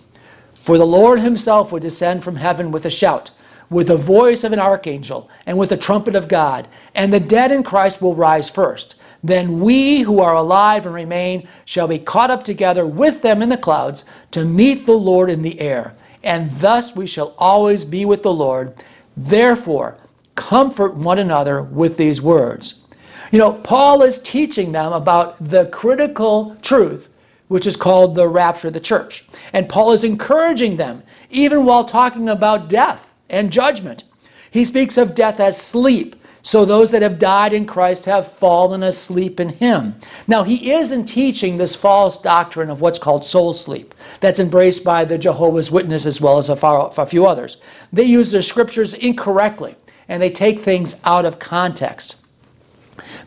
For 0.61 0.77
the 0.77 0.85
Lord 0.85 1.19
himself 1.19 1.71
will 1.71 1.79
descend 1.79 2.23
from 2.23 2.35
heaven 2.35 2.69
with 2.71 2.85
a 2.85 2.91
shout, 2.91 3.31
with 3.71 3.87
the 3.87 3.97
voice 3.97 4.43
of 4.43 4.53
an 4.53 4.59
archangel, 4.59 5.27
and 5.47 5.57
with 5.57 5.69
the 5.69 5.77
trumpet 5.77 6.15
of 6.15 6.27
God, 6.27 6.67
and 6.93 7.11
the 7.11 7.19
dead 7.19 7.51
in 7.51 7.63
Christ 7.63 7.99
will 7.99 8.13
rise 8.13 8.47
first. 8.47 8.93
Then 9.23 9.59
we 9.59 10.01
who 10.01 10.19
are 10.19 10.35
alive 10.35 10.85
and 10.85 10.93
remain 10.93 11.47
shall 11.65 11.87
be 11.87 11.97
caught 11.97 12.29
up 12.29 12.43
together 12.43 12.85
with 12.85 13.23
them 13.23 13.41
in 13.41 13.49
the 13.49 13.57
clouds 13.57 14.05
to 14.31 14.45
meet 14.45 14.85
the 14.85 14.91
Lord 14.91 15.31
in 15.31 15.41
the 15.41 15.59
air, 15.59 15.95
and 16.23 16.51
thus 16.51 16.95
we 16.95 17.07
shall 17.07 17.33
always 17.39 17.83
be 17.83 18.05
with 18.05 18.21
the 18.21 18.33
Lord. 18.33 18.73
Therefore, 19.17 19.97
comfort 20.35 20.95
one 20.95 21.17
another 21.17 21.63
with 21.63 21.97
these 21.97 22.21
words. 22.21 22.85
You 23.31 23.39
know, 23.39 23.53
Paul 23.53 24.03
is 24.03 24.19
teaching 24.19 24.71
them 24.71 24.93
about 24.93 25.43
the 25.43 25.65
critical 25.67 26.55
truth, 26.61 27.09
which 27.47 27.65
is 27.65 27.75
called 27.75 28.13
the 28.13 28.27
rapture 28.27 28.67
of 28.67 28.73
the 28.73 28.79
church. 28.79 29.25
And 29.53 29.69
Paul 29.69 29.91
is 29.91 30.03
encouraging 30.03 30.77
them, 30.77 31.03
even 31.29 31.65
while 31.65 31.83
talking 31.83 32.29
about 32.29 32.69
death 32.69 33.13
and 33.29 33.51
judgment. 33.51 34.03
He 34.49 34.65
speaks 34.65 34.97
of 34.97 35.15
death 35.15 35.39
as 35.39 35.59
sleep. 35.59 36.15
So 36.43 36.65
those 36.65 36.89
that 36.91 37.03
have 37.03 37.19
died 37.19 37.53
in 37.53 37.65
Christ 37.65 38.05
have 38.05 38.31
fallen 38.31 38.81
asleep 38.81 39.39
in 39.39 39.49
him. 39.49 39.95
Now, 40.27 40.43
he 40.43 40.71
isn't 40.71 41.05
teaching 41.05 41.57
this 41.57 41.75
false 41.75 42.19
doctrine 42.19 42.69
of 42.71 42.81
what's 42.81 42.97
called 42.97 43.23
soul 43.23 43.53
sleep. 43.53 43.93
That's 44.21 44.39
embraced 44.39 44.83
by 44.83 45.05
the 45.05 45.19
Jehovah's 45.19 45.71
Witness 45.71 46.05
as 46.07 46.19
well 46.19 46.39
as 46.39 46.49
a, 46.49 46.55
a 46.55 47.05
few 47.05 47.27
others. 47.27 47.57
They 47.93 48.03
use 48.03 48.31
the 48.31 48.41
scriptures 48.41 48.95
incorrectly 48.95 49.75
and 50.07 50.21
they 50.21 50.31
take 50.31 50.59
things 50.59 50.99
out 51.05 51.25
of 51.25 51.39
context. 51.39 52.20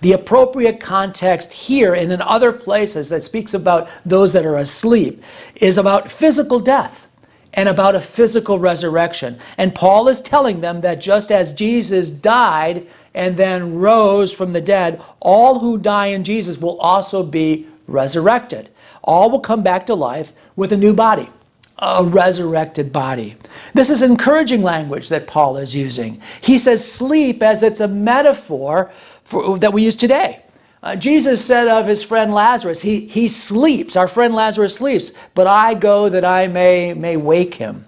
The 0.01 0.13
appropriate 0.13 0.81
context 0.81 1.53
here 1.53 1.95
and 1.95 2.13
in 2.13 2.21
other 2.23 2.53
places 2.53 3.09
that 3.11 3.23
speaks 3.23 3.55
about 3.55 3.89
those 4.05 4.33
that 4.33 4.47
are 4.47 4.57
asleep 4.57 5.23
is 5.57 5.79
about 5.79 6.11
physical 6.11 6.61
death 6.61 7.07
and 7.55 7.69
about 7.69 7.95
a 7.95 8.01
physical 8.01 8.59
resurrection. 8.59 9.39
And 9.59 9.75
Paul 9.75 10.09
is 10.09 10.21
telling 10.21 10.61
them 10.61 10.81
that 10.81 11.01
just 11.01 11.31
as 11.31 11.55
Jesus 11.55 12.11
died 12.11 12.89
and 13.15 13.37
then 13.37 13.77
rose 13.77 14.33
from 14.33 14.53
the 14.53 14.61
dead, 14.61 15.01
all 15.21 15.59
who 15.59 15.79
die 15.79 16.07
in 16.07 16.25
Jesus 16.25 16.59
will 16.59 16.79
also 16.81 17.23
be 17.23 17.67
resurrected. 17.87 18.71
All 19.03 19.31
will 19.31 19.41
come 19.41 19.63
back 19.63 19.87
to 19.87 19.95
life 19.95 20.33
with 20.57 20.73
a 20.73 20.77
new 20.77 20.93
body 20.93 21.31
a 21.79 22.05
resurrected 22.05 22.93
body. 22.93 23.37
This 23.75 23.91
is 23.91 24.03
encouraging 24.03 24.63
language 24.63 25.09
that 25.09 25.27
Paul 25.27 25.57
is 25.57 25.75
using. 25.75 26.21
He 26.41 26.59
says 26.59 26.91
sleep 26.91 27.43
as 27.43 27.63
it's 27.63 27.81
a 27.81 27.89
metaphor 27.89 28.93
for, 29.25 29.59
that 29.59 29.73
we 29.73 29.85
use 29.85 29.97
today. 29.97 30.41
Uh, 30.83 30.95
Jesus 30.95 31.43
said 31.45 31.67
of 31.67 31.87
his 31.87 32.03
friend 32.03 32.35
Lazarus, 32.35 32.81
he, 32.83 33.07
he 33.07 33.27
sleeps, 33.27 33.97
our 33.97 34.07
friend 34.07 34.35
Lazarus 34.35 34.77
sleeps, 34.77 35.13
but 35.35 35.47
I 35.47 35.73
go 35.73 36.11
that 36.11 36.27
I 36.27 36.47
may, 36.47 36.93
may 36.93 37.17
wake 37.17 37.55
him. 37.55 37.87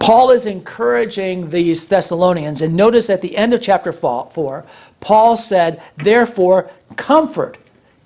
Paul 0.00 0.32
is 0.32 0.44
encouraging 0.44 1.48
these 1.48 1.86
Thessalonians, 1.86 2.62
and 2.62 2.74
notice 2.74 3.08
at 3.08 3.22
the 3.22 3.36
end 3.36 3.54
of 3.54 3.62
chapter 3.62 3.92
4, 3.92 4.64
Paul 5.00 5.36
said, 5.36 5.80
Therefore, 5.96 6.68
comfort 6.96 7.58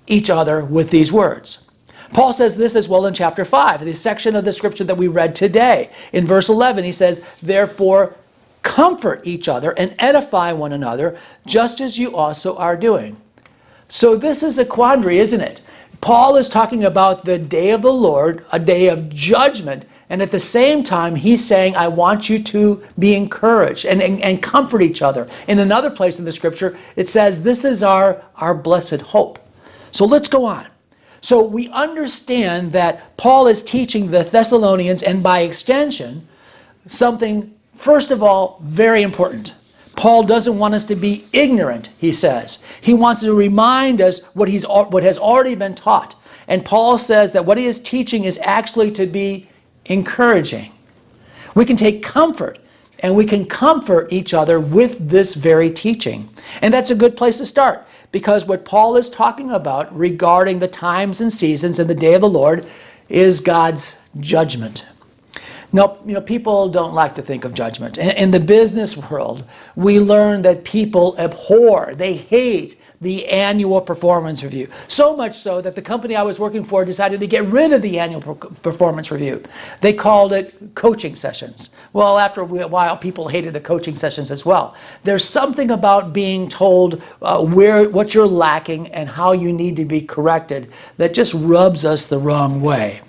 each 0.07 0.29
other 0.29 0.63
with 0.63 0.91
these 0.91 1.11
words. 1.11 1.70
Paul 2.13 2.33
says 2.33 2.57
this 2.57 2.75
as 2.75 2.89
well 2.89 3.05
in 3.05 3.13
chapter 3.13 3.45
5, 3.45 3.85
the 3.85 3.93
section 3.93 4.35
of 4.35 4.45
the 4.45 4.51
scripture 4.51 4.83
that 4.83 4.97
we 4.97 5.07
read 5.07 5.35
today. 5.35 5.89
In 6.13 6.25
verse 6.25 6.49
11, 6.49 6.83
he 6.83 6.91
says, 6.91 7.21
Therefore, 7.41 8.15
comfort 8.63 9.25
each 9.25 9.47
other 9.47 9.71
and 9.71 9.95
edify 9.99 10.51
one 10.51 10.73
another, 10.73 11.17
just 11.45 11.81
as 11.81 11.97
you 11.97 12.15
also 12.15 12.57
are 12.57 12.75
doing. 12.75 13.15
So, 13.87 14.15
this 14.15 14.43
is 14.43 14.57
a 14.57 14.65
quandary, 14.65 15.19
isn't 15.19 15.41
it? 15.41 15.61
Paul 16.01 16.35
is 16.35 16.49
talking 16.49 16.85
about 16.85 17.25
the 17.25 17.37
day 17.37 17.71
of 17.71 17.83
the 17.83 17.93
Lord, 17.93 18.43
a 18.51 18.59
day 18.59 18.87
of 18.87 19.07
judgment, 19.09 19.85
and 20.09 20.21
at 20.21 20.31
the 20.31 20.39
same 20.39 20.83
time, 20.83 21.15
he's 21.15 21.45
saying, 21.45 21.75
I 21.75 21.87
want 21.87 22.27
you 22.27 22.41
to 22.43 22.83
be 22.99 23.13
encouraged 23.15 23.85
and, 23.85 24.01
and, 24.01 24.19
and, 24.21 24.41
comfort 24.41 24.81
each 24.81 25.01
other. 25.01 25.29
In 25.47 25.59
another 25.59 25.91
place 25.91 26.19
in 26.19 26.25
the 26.25 26.31
scripture, 26.31 26.77
it 26.95 27.07
says, 27.07 27.43
This 27.43 27.63
is 27.63 27.83
our, 27.83 28.21
our 28.35 28.53
blessed 28.53 29.01
hope. 29.01 29.39
So 29.91 30.05
let's 30.05 30.27
go 30.27 30.43
on. 30.43 30.67
So 31.21 31.43
we 31.43 31.69
understand 31.69 32.71
that 32.73 33.15
Paul 33.15 33.45
is 33.47 33.61
teaching 33.61 34.09
the 34.09 34.23
Thessalonians, 34.23 35.03
and 35.03 35.21
by 35.21 35.41
extension, 35.41 36.27
something, 36.87 37.53
first 37.75 38.09
of 38.09 38.23
all, 38.23 38.59
very 38.63 39.03
important. 39.03 39.53
Paul 39.95 40.23
doesn't 40.23 40.57
want 40.57 40.73
us 40.73 40.85
to 40.85 40.95
be 40.95 41.27
ignorant, 41.31 41.91
he 41.99 42.11
says. 42.11 42.63
He 42.81 42.95
wants 42.95 43.21
to 43.21 43.35
remind 43.35 44.01
us 44.01 44.23
what, 44.33 44.49
he's, 44.49 44.65
what 44.67 45.03
has 45.03 45.19
already 45.19 45.53
been 45.53 45.75
taught. 45.75 46.15
And 46.47 46.65
Paul 46.65 46.97
says 46.97 47.31
that 47.33 47.45
what 47.45 47.59
he 47.59 47.65
is 47.65 47.79
teaching 47.79 48.23
is 48.23 48.39
actually 48.41 48.91
to 48.91 49.05
be 49.05 49.47
encouraging. 49.85 50.71
We 51.53 51.65
can 51.65 51.75
take 51.75 52.01
comfort 52.01 52.57
and 52.99 53.15
we 53.15 53.25
can 53.25 53.45
comfort 53.45 54.11
each 54.11 54.33
other 54.33 54.59
with 54.59 55.07
this 55.07 55.35
very 55.35 55.69
teaching. 55.69 56.29
And 56.61 56.73
that's 56.73 56.89
a 56.91 56.95
good 56.95 57.15
place 57.15 57.37
to 57.37 57.45
start 57.45 57.85
because 58.11 58.45
what 58.45 58.65
Paul 58.65 58.97
is 58.97 59.09
talking 59.09 59.51
about 59.51 59.95
regarding 59.97 60.59
the 60.59 60.67
times 60.67 61.21
and 61.21 61.31
seasons 61.31 61.79
and 61.79 61.89
the 61.89 61.95
day 61.95 62.13
of 62.13 62.21
the 62.21 62.29
Lord 62.29 62.65
is 63.09 63.39
God's 63.39 63.95
judgment. 64.19 64.85
Now, 65.73 65.97
you 66.05 66.13
know, 66.13 66.21
people 66.21 66.67
don't 66.67 66.93
like 66.93 67.15
to 67.15 67.21
think 67.21 67.45
of 67.45 67.53
judgment. 67.53 67.97
In 67.97 68.31
the 68.31 68.39
business 68.39 68.97
world, 68.97 69.45
we 69.75 69.99
learn 69.99 70.41
that 70.41 70.65
people 70.65 71.15
abhor, 71.17 71.93
they 71.95 72.15
hate 72.15 72.77
the 73.01 73.27
annual 73.27 73.81
performance 73.81 74.43
review. 74.43 74.69
So 74.87 75.15
much 75.15 75.35
so 75.35 75.59
that 75.61 75.75
the 75.75 75.81
company 75.81 76.15
I 76.15 76.21
was 76.21 76.39
working 76.39 76.63
for 76.63 76.85
decided 76.85 77.19
to 77.19 77.27
get 77.27 77.45
rid 77.45 77.73
of 77.73 77.81
the 77.81 77.99
annual 77.99 78.21
performance 78.21 79.11
review. 79.11 79.43
They 79.81 79.91
called 79.93 80.33
it 80.33 80.75
coaching 80.75 81.15
sessions. 81.15 81.71
Well, 81.93 82.19
after 82.19 82.41
a 82.41 82.45
while, 82.45 82.95
people 82.95 83.27
hated 83.27 83.53
the 83.53 83.59
coaching 83.59 83.95
sessions 83.95 84.29
as 84.29 84.45
well. 84.45 84.75
There's 85.03 85.25
something 85.25 85.71
about 85.71 86.13
being 86.13 86.47
told 86.47 87.01
uh, 87.21 87.43
where 87.43 87.89
what 87.89 88.13
you're 88.13 88.27
lacking 88.27 88.87
and 88.89 89.09
how 89.09 89.31
you 89.31 89.51
need 89.51 89.75
to 89.77 89.85
be 89.85 90.01
corrected 90.01 90.71
that 90.97 91.13
just 91.13 91.33
rubs 91.33 91.83
us 91.83 92.05
the 92.05 92.19
wrong 92.19 92.61
way. 92.61 93.01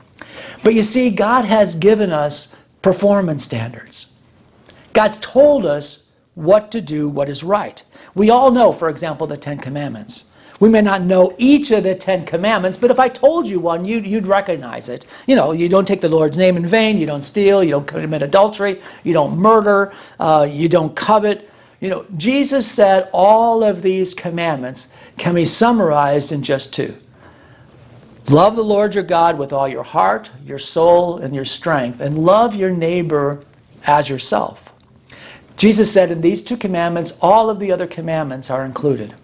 But 0.65 0.75
you 0.75 0.83
see, 0.83 1.11
God 1.11 1.45
has 1.45 1.75
given 1.75 2.11
us 2.11 2.57
performance 2.81 3.45
standards. 3.45 4.17
God's 4.93 5.19
told 5.19 5.67
us 5.67 6.13
what 6.35 6.71
to 6.73 6.81
do, 6.81 7.09
what 7.09 7.29
is 7.29 7.45
right. 7.45 7.83
We 8.15 8.31
all 8.31 8.51
know, 8.51 8.73
for 8.73 8.89
example, 8.89 9.27
the 9.27 9.37
Ten 9.37 9.59
Commandments. 9.59 10.25
We 10.61 10.69
may 10.69 10.81
not 10.81 11.03
know 11.03 11.35
each 11.39 11.73
of 11.73 11.83
the 11.83 11.95
Ten 11.95 12.25
Commandments, 12.25 12.77
but 12.77 12.91
if 12.91 13.01
I 13.01 13.09
told 13.09 13.49
you 13.49 13.59
one, 13.59 13.85
you'd, 13.85 14.07
you'd 14.07 14.27
recognize 14.27 14.89
it. 14.89 15.07
You 15.27 15.35
know, 15.35 15.53
you 15.53 15.69
don't 15.69 15.89
take 15.89 16.01
the 16.01 16.09
Lord's 16.09 16.39
name 16.39 16.57
in 16.57 16.67
vain, 16.67 16.99
you 16.99 17.07
don't 17.07 17.25
steal, 17.25 17.65
you 17.65 17.71
don't 17.71 17.87
commit 17.87 18.23
adultery, 18.23 18.81
you 19.03 19.13
don't 19.13 19.37
murder, 19.37 19.93
uh, 20.21 20.47
you 20.49 20.69
don't 20.69 20.95
covet. 20.95 21.51
You 21.81 21.89
know, 21.89 22.07
Jesus 22.17 22.71
said 22.71 23.09
all 23.13 23.65
of 23.65 23.83
these 23.83 24.15
commandments 24.15 24.93
can 25.17 25.35
be 25.35 25.45
summarized 25.45 26.31
in 26.31 26.43
just 26.43 26.73
two. 26.73 26.95
Love 28.29 28.55
the 28.55 28.63
Lord 28.63 28.95
your 28.95 29.03
God 29.03 29.37
with 29.37 29.53
all 29.53 29.67
your 29.67 29.83
heart, 29.83 30.31
your 30.47 30.61
soul, 30.61 31.19
and 31.19 31.35
your 31.35 31.45
strength, 31.45 32.01
and 32.01 32.17
love 32.21 32.55
your 32.55 32.71
neighbor 32.71 33.43
as 33.85 34.09
yourself. 34.09 34.72
Jesus 35.57 35.93
said 35.93 36.11
in 36.11 36.21
these 36.21 36.43
two 36.43 36.57
commandments, 36.57 37.19
all 37.21 37.51
of 37.51 37.59
the 37.59 37.73
other 37.73 37.87
commandments 37.87 38.51
are 38.51 38.65
included. 38.65 39.15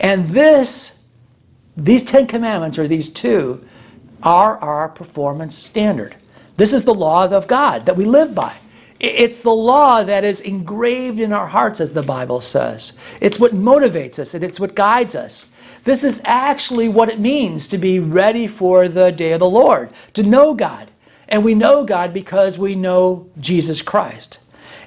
And 0.00 0.28
this, 0.28 1.06
these 1.76 2.04
Ten 2.04 2.26
Commandments, 2.26 2.78
or 2.78 2.88
these 2.88 3.08
two, 3.08 3.64
are 4.22 4.58
our 4.58 4.88
performance 4.88 5.56
standard. 5.56 6.16
This 6.56 6.72
is 6.72 6.84
the 6.84 6.94
law 6.94 7.26
of 7.26 7.48
God 7.48 7.86
that 7.86 7.96
we 7.96 8.04
live 8.04 8.34
by. 8.34 8.54
It's 9.00 9.42
the 9.42 9.50
law 9.50 10.04
that 10.04 10.22
is 10.22 10.40
engraved 10.42 11.18
in 11.18 11.32
our 11.32 11.48
hearts, 11.48 11.80
as 11.80 11.92
the 11.92 12.02
Bible 12.02 12.40
says. 12.40 12.92
It's 13.20 13.40
what 13.40 13.52
motivates 13.52 14.20
us 14.20 14.34
and 14.34 14.44
it's 14.44 14.60
what 14.60 14.76
guides 14.76 15.16
us. 15.16 15.46
This 15.82 16.04
is 16.04 16.22
actually 16.24 16.88
what 16.88 17.08
it 17.08 17.18
means 17.18 17.66
to 17.68 17.78
be 17.78 17.98
ready 17.98 18.46
for 18.46 18.86
the 18.86 19.10
day 19.10 19.32
of 19.32 19.40
the 19.40 19.50
Lord, 19.50 19.90
to 20.12 20.22
know 20.22 20.54
God. 20.54 20.92
And 21.28 21.42
we 21.42 21.54
know 21.54 21.84
God 21.84 22.14
because 22.14 22.58
we 22.58 22.76
know 22.76 23.28
Jesus 23.40 23.82
Christ. 23.82 24.38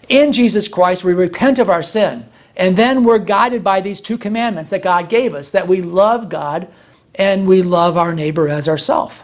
In 0.09 0.31
Jesus 0.31 0.67
Christ, 0.67 1.03
we 1.03 1.13
repent 1.13 1.59
of 1.59 1.69
our 1.69 1.83
sin. 1.83 2.25
And 2.57 2.77
then 2.77 3.03
we're 3.03 3.19
guided 3.19 3.63
by 3.63 3.81
these 3.81 3.99
two 3.99 4.17
commandments 4.17 4.71
that 4.71 4.81
God 4.81 5.09
gave 5.09 5.33
us 5.33 5.49
that 5.49 5.67
we 5.67 5.81
love 5.81 6.29
God 6.29 6.67
and 7.15 7.47
we 7.47 7.61
love 7.61 7.97
our 7.97 8.13
neighbor 8.13 8.47
as 8.47 8.67
ourselves. 8.67 9.15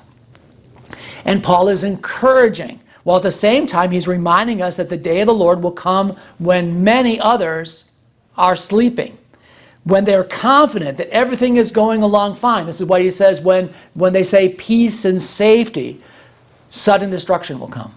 And 1.26 1.44
Paul 1.44 1.70
is 1.70 1.84
encouraging, 1.84 2.80
while 3.04 3.18
at 3.18 3.24
the 3.24 3.32
same 3.32 3.68
time, 3.68 3.92
he's 3.92 4.08
reminding 4.08 4.62
us 4.62 4.78
that 4.78 4.90
the 4.90 4.98
day 4.98 5.22
of 5.22 5.28
the 5.28 5.34
Lord 5.34 5.62
will 5.62 5.72
come 5.72 6.18
when 6.40 6.84
many 6.84 7.20
others 7.20 7.92
are 8.38 8.56
sleeping. 8.56 9.18
When 9.84 10.06
they're 10.06 10.24
confident 10.24 10.98
that 10.98 11.08
everything 11.10 11.58
is 11.58 11.72
going 11.72 12.04
along 12.04 12.36
fine. 12.36 12.66
This 12.66 12.82
is 12.82 12.88
what 12.88 13.02
he 13.02 13.10
says 13.10 13.42
when, 13.42 13.74
when 13.94 14.14
they 14.14 14.24
say 14.24 14.54
peace 14.54 15.06
and 15.06 15.22
safety, 15.22 16.02
sudden 16.70 17.10
destruction 17.10 17.60
will 17.60 17.68
come. 17.68 17.94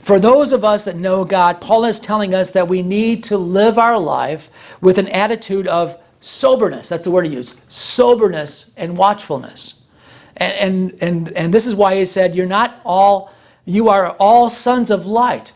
For 0.00 0.18
those 0.18 0.52
of 0.52 0.64
us 0.64 0.84
that 0.84 0.96
know 0.96 1.24
God, 1.24 1.60
Paul 1.60 1.84
is 1.84 2.00
telling 2.00 2.34
us 2.34 2.50
that 2.52 2.68
we 2.68 2.82
need 2.82 3.24
to 3.24 3.36
live 3.36 3.78
our 3.78 3.98
life 3.98 4.50
with 4.80 4.98
an 4.98 5.08
attitude 5.08 5.66
of 5.66 5.98
soberness. 6.20 6.88
That's 6.88 7.04
the 7.04 7.10
word 7.10 7.26
he 7.26 7.34
used 7.34 7.60
soberness 7.70 8.72
and 8.76 8.96
watchfulness. 8.96 9.86
And, 10.36 10.52
and, 10.54 11.02
and, 11.02 11.36
and 11.36 11.54
this 11.54 11.66
is 11.66 11.74
why 11.74 11.96
he 11.96 12.04
said, 12.04 12.34
You're 12.34 12.46
not 12.46 12.80
all, 12.84 13.32
you 13.64 13.88
are 13.88 14.10
all 14.12 14.48
sons 14.48 14.90
of 14.90 15.06
light 15.06 15.52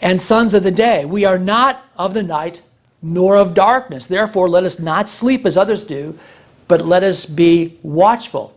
and 0.00 0.20
sons 0.20 0.54
of 0.54 0.62
the 0.62 0.70
day. 0.70 1.04
We 1.04 1.24
are 1.24 1.38
not 1.38 1.84
of 1.96 2.14
the 2.14 2.22
night 2.22 2.62
nor 3.02 3.36
of 3.36 3.54
darkness. 3.54 4.06
Therefore, 4.06 4.48
let 4.48 4.64
us 4.64 4.78
not 4.78 5.08
sleep 5.08 5.46
as 5.46 5.56
others 5.56 5.84
do, 5.84 6.18
but 6.68 6.82
let 6.84 7.02
us 7.02 7.24
be 7.24 7.78
watchful 7.82 8.54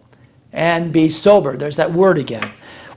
and 0.52 0.92
be 0.92 1.10
sober. 1.10 1.56
There's 1.56 1.76
that 1.76 1.92
word 1.92 2.18
again. 2.18 2.50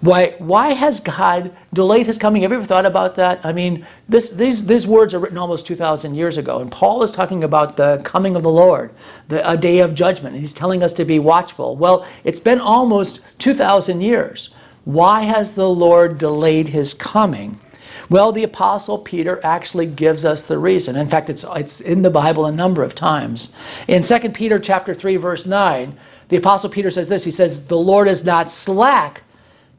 Why, 0.02 0.34
why 0.38 0.72
has 0.72 0.98
God 0.98 1.56
delayed 1.72 2.08
his 2.08 2.18
coming? 2.18 2.42
Have 2.42 2.50
you 2.50 2.56
ever 2.56 2.66
thought 2.66 2.86
about 2.86 3.14
that? 3.14 3.38
I 3.44 3.52
mean, 3.52 3.86
this, 4.08 4.30
these, 4.30 4.66
these 4.66 4.84
words 4.84 5.14
are 5.14 5.20
written 5.20 5.38
almost 5.38 5.64
2,000 5.64 6.16
years 6.16 6.38
ago, 6.38 6.58
and 6.58 6.72
Paul 6.72 7.04
is 7.04 7.12
talking 7.12 7.44
about 7.44 7.76
the 7.76 8.00
coming 8.04 8.34
of 8.34 8.42
the 8.42 8.50
Lord, 8.50 8.90
the, 9.28 9.48
a 9.48 9.56
day 9.56 9.78
of 9.78 9.94
judgment. 9.94 10.34
He's 10.34 10.52
telling 10.52 10.82
us 10.82 10.92
to 10.94 11.04
be 11.04 11.20
watchful. 11.20 11.76
Well, 11.76 12.04
it's 12.24 12.40
been 12.40 12.60
almost 12.60 13.20
2,000 13.38 14.00
years. 14.00 14.52
Why 14.86 15.22
has 15.22 15.54
the 15.54 15.70
Lord 15.70 16.18
delayed 16.18 16.66
his 16.66 16.94
coming? 16.94 17.60
Well, 18.10 18.32
the 18.32 18.42
Apostle 18.42 18.98
Peter 18.98 19.40
actually 19.44 19.86
gives 19.86 20.24
us 20.24 20.46
the 20.46 20.58
reason. 20.58 20.96
In 20.96 21.08
fact, 21.08 21.30
it's, 21.30 21.44
it's 21.54 21.80
in 21.80 22.02
the 22.02 22.10
Bible 22.10 22.46
a 22.46 22.52
number 22.52 22.82
of 22.82 22.96
times. 22.96 23.54
In 23.86 24.02
2 24.02 24.30
Peter 24.30 24.58
chapter 24.58 24.94
3, 24.94 25.14
verse 25.14 25.46
9, 25.46 25.96
the 26.26 26.38
Apostle 26.38 26.70
Peter 26.70 26.90
says 26.90 27.08
this. 27.08 27.22
He 27.22 27.30
says, 27.30 27.68
The 27.68 27.78
Lord 27.78 28.08
is 28.08 28.24
not 28.24 28.50
slack 28.50 29.22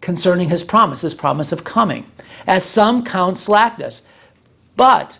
concerning 0.03 0.49
his 0.49 0.65
promise, 0.65 1.01
his 1.01 1.13
promise 1.13 1.53
of 1.53 1.63
coming, 1.63 2.05
as 2.45 2.65
some 2.65 3.05
count 3.05 3.37
slackness. 3.37 4.05
But 4.75 5.17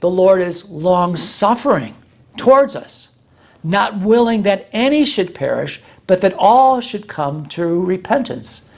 the 0.00 0.10
Lord 0.10 0.42
is 0.42 0.68
long 0.68 1.16
suffering 1.16 1.94
towards 2.36 2.74
us, 2.74 3.16
not 3.62 3.96
willing 3.98 4.42
that 4.42 4.68
any 4.72 5.04
should 5.04 5.32
perish, 5.32 5.80
but 6.08 6.20
that 6.22 6.34
all 6.38 6.80
should 6.80 7.06
come 7.06 7.46
to 7.50 7.84
repentance. 7.84 8.68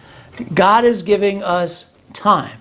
God 0.52 0.84
is 0.84 1.02
giving 1.02 1.42
us 1.42 1.96
time. 2.12 2.60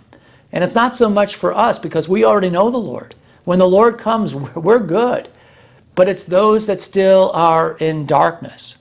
And 0.54 0.64
it's 0.64 0.76
not 0.76 0.96
so 0.96 1.10
much 1.10 1.36
for 1.36 1.54
us 1.54 1.78
because 1.78 2.08
we 2.08 2.24
already 2.24 2.50
know 2.50 2.70
the 2.70 2.78
Lord. 2.78 3.16
When 3.44 3.60
the 3.60 3.68
Lord 3.68 3.98
comes, 3.98 4.34
we're 4.34 4.80
good. 4.80 5.28
But 5.94 6.08
it's 6.08 6.24
those 6.24 6.68
that 6.68 6.80
still 6.80 7.32
are 7.34 7.76
in 7.80 8.06
darkness. 8.06 8.78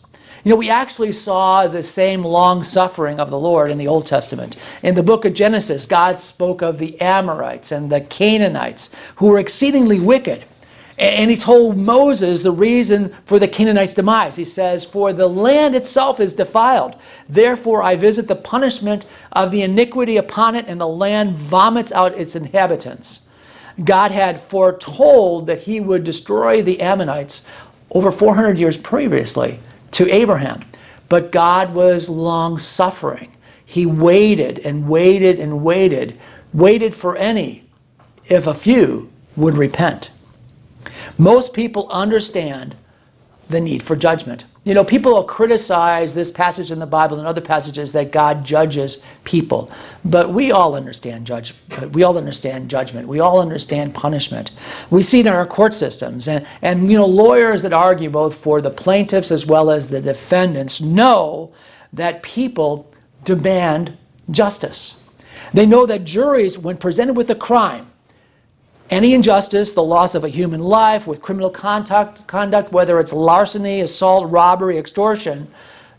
You 0.46 0.50
know, 0.50 0.58
we 0.58 0.70
actually 0.70 1.10
saw 1.10 1.66
the 1.66 1.82
same 1.82 2.22
long 2.22 2.62
suffering 2.62 3.18
of 3.18 3.30
the 3.30 3.38
Lord 3.38 3.68
in 3.68 3.78
the 3.78 3.88
Old 3.88 4.06
Testament. 4.06 4.56
In 4.84 4.94
the 4.94 5.02
book 5.02 5.24
of 5.24 5.34
Genesis, 5.34 5.86
God 5.86 6.20
spoke 6.20 6.62
of 6.62 6.78
the 6.78 7.00
Amorites 7.00 7.72
and 7.72 7.90
the 7.90 8.02
Canaanites 8.02 8.90
who 9.16 9.26
were 9.26 9.40
exceedingly 9.40 9.98
wicked. 9.98 10.44
And 10.98 11.32
he 11.32 11.36
told 11.36 11.76
Moses 11.76 12.42
the 12.42 12.52
reason 12.52 13.12
for 13.24 13.40
the 13.40 13.48
Canaanites' 13.48 13.94
demise. 13.94 14.36
He 14.36 14.44
says, 14.44 14.84
For 14.84 15.12
the 15.12 15.26
land 15.26 15.74
itself 15.74 16.20
is 16.20 16.32
defiled. 16.32 16.94
Therefore, 17.28 17.82
I 17.82 17.96
visit 17.96 18.28
the 18.28 18.36
punishment 18.36 19.04
of 19.32 19.50
the 19.50 19.62
iniquity 19.62 20.16
upon 20.16 20.54
it, 20.54 20.66
and 20.68 20.80
the 20.80 20.86
land 20.86 21.34
vomits 21.34 21.90
out 21.90 22.16
its 22.16 22.36
inhabitants. 22.36 23.18
God 23.84 24.12
had 24.12 24.38
foretold 24.38 25.48
that 25.48 25.62
he 25.62 25.80
would 25.80 26.04
destroy 26.04 26.62
the 26.62 26.80
Ammonites 26.82 27.44
over 27.90 28.12
400 28.12 28.56
years 28.58 28.76
previously 28.76 29.58
to 29.92 30.10
Abraham. 30.12 30.62
But 31.08 31.32
God 31.32 31.74
was 31.74 32.08
long 32.08 32.58
suffering. 32.58 33.32
He 33.64 33.86
waited 33.86 34.60
and 34.60 34.88
waited 34.88 35.38
and 35.38 35.62
waited, 35.62 36.18
waited 36.52 36.94
for 36.94 37.16
any, 37.16 37.64
if 38.26 38.46
a 38.46 38.54
few, 38.54 39.10
would 39.36 39.54
repent. 39.54 40.10
Most 41.18 41.52
people 41.52 41.88
understand 41.90 42.76
the 43.48 43.60
need 43.60 43.82
for 43.82 43.94
judgment. 43.94 44.44
You 44.64 44.74
know, 44.74 44.82
people 44.82 45.12
will 45.12 45.24
criticize 45.24 46.14
this 46.14 46.30
passage 46.30 46.73
in 46.73 46.80
the 46.80 46.86
Bible 46.86 47.18
and 47.18 47.28
other 47.28 47.40
passages 47.40 47.92
that 47.92 48.10
God 48.10 48.44
judges 48.44 49.04
people, 49.23 49.71
but 50.04 50.32
we 50.32 50.50
all 50.50 50.75
understand 50.75 51.26
judge. 51.26 51.54
We 51.92 52.02
all 52.02 52.18
understand 52.18 52.68
judgment. 52.68 53.06
We 53.06 53.21
all 53.21 53.40
understand 53.40 53.94
punishment. 53.94 54.50
We 54.90 55.04
see 55.04 55.21
it 55.21 55.26
in 55.26 55.32
our 55.32 55.47
court 55.47 55.75
systems, 55.75 56.26
and 56.26 56.44
and 56.62 56.90
you 56.90 56.99
know, 56.99 57.06
lawyers 57.06 57.62
that 57.62 57.73
argue 57.73 58.10
both 58.10 58.34
for 58.34 58.60
the 58.60 58.71
plaintiffs 58.71 59.30
as 59.30 59.47
well 59.47 59.71
as 59.71 59.88
the 59.88 60.00
defendants 60.00 60.80
know 60.80 61.52
that 61.92 62.23
people 62.25 62.92
demand 63.25 63.97
justice. 64.30 65.00
They 65.52 65.66
know 65.66 65.86
that 65.86 66.04
juries, 66.04 66.58
when 66.58 66.76
presented 66.76 67.16
with 67.16 67.30
a 67.30 67.34
crime, 67.36 67.90
any 68.90 69.14
injustice, 69.14 69.72
the 69.72 69.82
loss 69.82 70.14
of 70.14 70.25
a 70.25 70.28
human 70.28 70.60
life 70.60 71.06
with 71.06 71.22
criminal 71.22 71.50
conduct, 71.50 72.26
conduct, 72.26 72.72
whether 72.72 73.00
it's 73.00 73.12
larceny, 73.12 73.80
assault, 73.80 74.30
robbery, 74.30 74.78
extortion, 74.78 75.49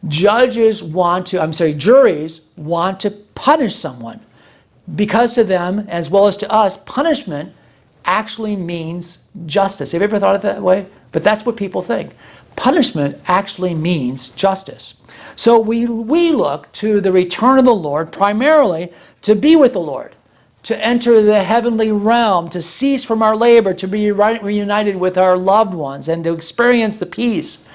judges 0.07 0.83
want 0.83 1.25
to, 1.27 1.41
I'm 1.41 1.53
sorry, 1.53 1.73
juries 1.73 2.49
want 2.55 2.99
to 3.01 3.11
punish 3.11 3.75
someone. 3.75 4.21
Because 4.95 5.35
to 5.35 5.43
them, 5.43 5.79
as 5.89 6.09
well 6.09 6.27
as 6.27 6.37
to 6.37 6.51
us, 6.51 6.77
punishment 6.77 7.53
actually 8.05 8.55
means 8.55 9.25
justice. 9.45 9.91
Have 9.91 10.01
you 10.01 10.05
ever 10.05 10.19
thought 10.19 10.35
of 10.35 10.45
it 10.45 10.47
that 10.47 10.61
way? 10.61 10.85
But 11.11 11.23
that's 11.23 11.45
what 11.45 11.57
people 11.57 11.81
think. 11.81 12.13
Punishment 12.55 13.19
actually 13.27 13.75
means 13.75 14.29
justice. 14.29 15.01
So 15.35 15.59
we, 15.59 15.85
we 15.85 16.31
look 16.31 16.71
to 16.73 17.01
the 17.01 17.11
return 17.11 17.59
of 17.59 17.65
the 17.65 17.75
Lord 17.75 18.11
primarily 18.11 18.93
to 19.23 19.35
be 19.35 19.55
with 19.55 19.73
the 19.73 19.81
Lord 19.81 20.15
to 20.67 20.85
enter 20.85 21.21
the 21.21 21.43
heavenly 21.43 21.93
realm, 21.93 22.49
to 22.49 22.61
cease 22.61 23.01
from 23.01 23.23
our 23.23 23.37
labor, 23.37 23.73
to 23.73 23.87
be 23.87 24.11
reunited 24.11 24.97
with 24.97 25.17
our 25.17 25.37
loved 25.37 25.73
ones, 25.73 26.09
and 26.09 26.25
to 26.25 26.33
experience 26.33 26.97
the 26.97 27.05
peace 27.05 27.65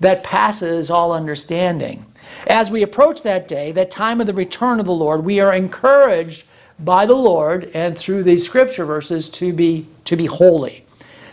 that 0.00 0.24
passes 0.24 0.90
all 0.90 1.12
understanding. 1.12 2.06
As 2.46 2.70
we 2.70 2.82
approach 2.82 3.22
that 3.22 3.48
day, 3.48 3.70
that 3.72 3.90
time 3.90 4.18
of 4.22 4.26
the 4.26 4.32
return 4.32 4.80
of 4.80 4.86
the 4.86 4.92
Lord, 4.92 5.26
we 5.26 5.40
are 5.40 5.52
encouraged 5.52 6.44
by 6.78 7.04
the 7.04 7.14
Lord 7.14 7.70
and 7.74 7.98
through 7.98 8.22
these 8.22 8.46
scripture 8.46 8.86
verses 8.86 9.28
to 9.28 9.52
be, 9.52 9.86
to 10.06 10.16
be 10.16 10.24
holy. 10.24 10.86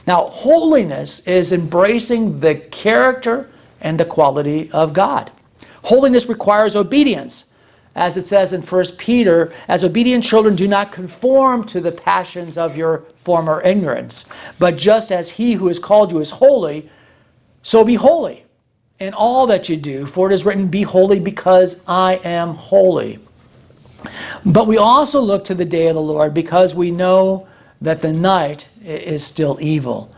Now, 0.06 0.26
holiness 0.26 1.26
is 1.26 1.54
embracing 1.54 2.42
the 2.42 2.56
character 2.56 3.50
and 3.80 3.98
the 3.98 4.04
quality 4.04 4.70
of 4.74 4.92
God. 4.92 5.32
Holiness 5.82 6.28
requires 6.28 6.76
obedience 6.76 7.46
as 7.96 8.18
it 8.18 8.26
says 8.26 8.52
in 8.52 8.62
1 8.62 8.86
Peter, 8.98 9.54
as 9.68 9.84
obedient 9.84 10.24
children, 10.24 10.56
do 10.56 10.68
not 10.68 10.92
conform 10.92 11.64
to 11.66 11.80
the 11.80 11.92
passions 11.92 12.58
of 12.58 12.76
your 12.76 13.06
former 13.16 13.62
ignorance, 13.62 14.26
but 14.60 14.78
just 14.78 15.12
as 15.12 15.30
he 15.30 15.54
who 15.54 15.68
has 15.68 15.80
called 15.80 16.12
you 16.12 16.20
is 16.20 16.30
holy, 16.30 16.90
so 17.64 17.84
be 17.84 17.96
holy 17.96 18.46
in 19.00 19.14
all 19.14 19.48
that 19.48 19.70
you 19.70 19.78
do. 19.78 20.06
For 20.06 20.30
it 20.30 20.34
is 20.34 20.46
written, 20.46 20.68
Be 20.68 20.84
holy 20.84 21.20
because 21.20 21.84
I 21.88 22.16
am 22.24 22.54
holy. 22.54 23.20
But 24.46 24.68
we 24.68 24.78
also 24.78 25.20
look 25.20 25.44
to 25.46 25.56
the 25.56 25.66
day 25.66 25.88
of 25.88 25.96
the 25.96 26.02
Lord 26.02 26.34
because 26.34 26.76
we 26.76 26.92
know 26.92 27.48
that 27.82 28.02
the 28.02 28.14
night 28.14 28.68
is 28.84 29.24
still 29.24 29.58
evil. 29.62 30.12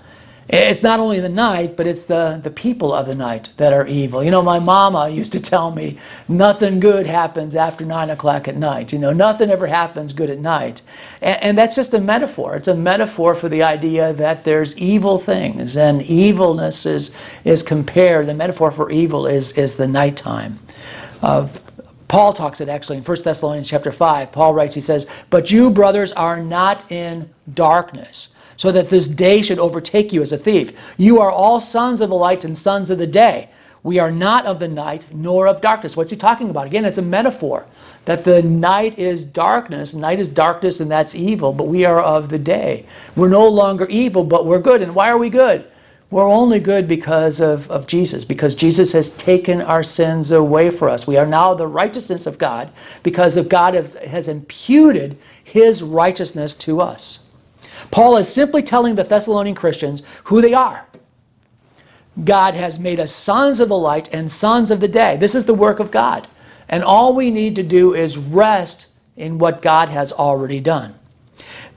It's 0.50 0.82
not 0.82 1.02
only 1.02 1.20
the 1.20 1.28
night, 1.28 1.76
but 1.76 1.88
it's 1.88 2.06
the, 2.06 2.40
the 2.42 2.50
people 2.50 2.94
of 2.94 3.06
the 3.06 3.16
night 3.16 3.50
that 3.58 3.74
are 3.74 3.86
evil. 3.86 4.24
You 4.24 4.32
know, 4.32 4.42
my 4.42 4.60
mama 4.60 5.10
used 5.10 5.34
to 5.34 5.42
tell 5.42 5.72
me 5.72 5.98
nothing 6.30 6.80
good 6.80 7.06
happens 7.06 7.54
after 7.54 7.84
nine 7.84 8.10
o'clock 8.10 8.48
at 8.48 8.56
night. 8.56 8.94
You 8.94 9.00
know, 9.00 9.12
nothing 9.12 9.50
ever 9.50 9.68
happens 9.68 10.14
good 10.14 10.30
at 10.30 10.40
night. 10.40 10.84
And, 11.22 11.44
and 11.44 11.58
that's 11.58 11.76
just 11.76 11.94
a 11.94 12.00
metaphor. 12.00 12.56
It's 12.56 12.70
a 12.70 12.76
metaphor 12.76 13.36
for 13.36 13.50
the 13.50 13.62
idea 13.62 14.14
that 14.14 14.46
there's 14.46 14.78
evil 14.78 15.18
things 15.18 15.76
and 15.76 16.02
evilness 16.04 16.86
is, 16.86 17.14
is 17.44 17.62
compared. 17.62 18.28
The 18.28 18.34
metaphor 18.34 18.72
for 18.72 18.90
evil 18.90 19.28
is, 19.28 19.52
is 19.58 19.76
the 19.76 19.88
nighttime. 19.88 20.60
Uh, 21.22 21.50
Paul 22.08 22.32
talks 22.32 22.62
it 22.62 22.70
actually 22.70 22.98
in 23.00 23.04
1 23.04 23.18
Thessalonians 23.22 23.70
chapter 23.70 23.92
5. 23.92 24.32
Paul 24.32 24.54
writes, 24.54 24.74
he 24.74 24.80
says, 24.80 25.08
But 25.30 25.52
you, 25.52 25.70
brothers, 25.70 26.14
are 26.14 26.40
not 26.40 26.90
in 26.90 27.30
darkness 27.54 28.30
so 28.58 28.72
that 28.72 28.90
this 28.90 29.08
day 29.08 29.42
should 29.42 29.60
overtake 29.60 30.12
you 30.12 30.22
as 30.22 30.34
a 30.34 30.38
thief. 30.38 30.74
You 30.98 31.22
are 31.22 31.32
all 31.32 31.60
sons 31.60 32.02
of 32.02 32.10
the 32.10 32.16
light 32.16 32.44
and 32.44 32.58
sons 32.58 32.90
of 32.90 32.98
the 32.98 33.08
day. 33.08 33.50
We 33.84 34.00
are 34.00 34.12
not 34.12 34.46
of 34.46 34.60
the 34.60 34.68
night 34.68 35.06
nor 35.14 35.48
of 35.48 35.62
darkness. 35.62 35.96
What's 35.96 36.12
he 36.12 36.18
talking 36.18 36.50
about? 36.50 36.68
Again, 36.68 36.84
it's 36.84 36.98
a 36.98 37.02
metaphor 37.02 37.66
that 38.04 38.26
the 38.26 38.42
night 38.42 39.00
is 39.00 39.24
darkness. 39.24 39.94
Night 39.94 40.20
is 40.20 40.28
darkness, 40.28 40.82
and 40.82 40.92
that's 40.92 41.16
evil, 41.16 41.54
but 41.54 41.68
we 41.68 41.86
are 41.86 42.02
of 42.02 42.28
the 42.28 42.40
day. 42.40 42.86
We're 43.16 43.30
no 43.30 43.48
longer 43.48 43.86
evil, 43.90 44.24
but 44.26 44.46
we're 44.46 44.60
good. 44.60 44.82
And 44.82 44.94
why 44.94 45.10
are 45.10 45.18
we 45.18 45.30
good? 45.30 45.70
We're 46.10 46.28
only 46.28 46.62
good 46.62 46.88
because 46.88 47.42
of, 47.42 47.70
of 47.70 47.86
Jesus, 47.86 48.24
because 48.24 48.56
Jesus 48.56 48.94
has 48.94 49.10
taken 49.12 49.62
our 49.62 49.84
sins 49.84 50.32
away 50.32 50.70
for 50.70 50.90
us. 50.90 51.06
We 51.06 51.18
are 51.18 51.26
now 51.26 51.54
the 51.54 51.68
righteousness 51.68 52.26
of 52.26 52.38
God 52.38 52.72
because 53.04 53.36
of 53.36 53.50
God 53.50 53.74
has, 53.74 53.96
has 53.96 54.30
imputed 54.30 55.18
his 55.44 55.84
righteousness 55.84 56.54
to 56.56 56.80
us. 56.80 57.27
Paul 57.92 58.18
is 58.18 58.28
simply 58.28 58.62
telling 58.62 58.96
the 58.96 59.04
Thessalonian 59.04 59.56
Christians 59.56 60.04
who 60.26 60.42
they 60.42 60.54
are. 60.54 60.88
God 62.24 62.56
has 62.56 62.80
made 62.80 63.00
us 63.00 63.12
sons 63.12 63.60
of 63.60 63.70
the 63.70 63.78
light 63.78 64.14
and 64.14 64.32
sons 64.32 64.72
of 64.72 64.80
the 64.80 64.88
day. 64.88 65.18
This 65.18 65.36
is 65.36 65.46
the 65.46 65.54
work 65.54 65.80
of 65.80 65.92
God. 65.92 66.28
And 66.70 66.84
all 66.84 67.14
we 67.14 67.32
need 67.32 67.56
to 67.56 67.64
do 67.64 67.94
is 67.94 68.18
rest 68.18 68.88
in 69.16 69.38
what 69.38 69.62
God 69.62 69.90
has 69.90 70.12
already 70.12 70.60
done. 70.60 70.96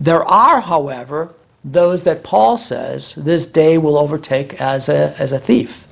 There 0.00 0.24
are, 0.24 0.60
however, 0.60 1.34
those 1.62 2.04
that 2.04 2.24
Paul 2.24 2.56
says 2.56 3.14
this 3.14 3.46
day 3.46 3.76
will 3.76 3.98
overtake 3.98 4.54
as 4.60 4.88
a, 4.88 5.14
as 5.18 5.32
a 5.32 5.38
thief. 5.38 5.86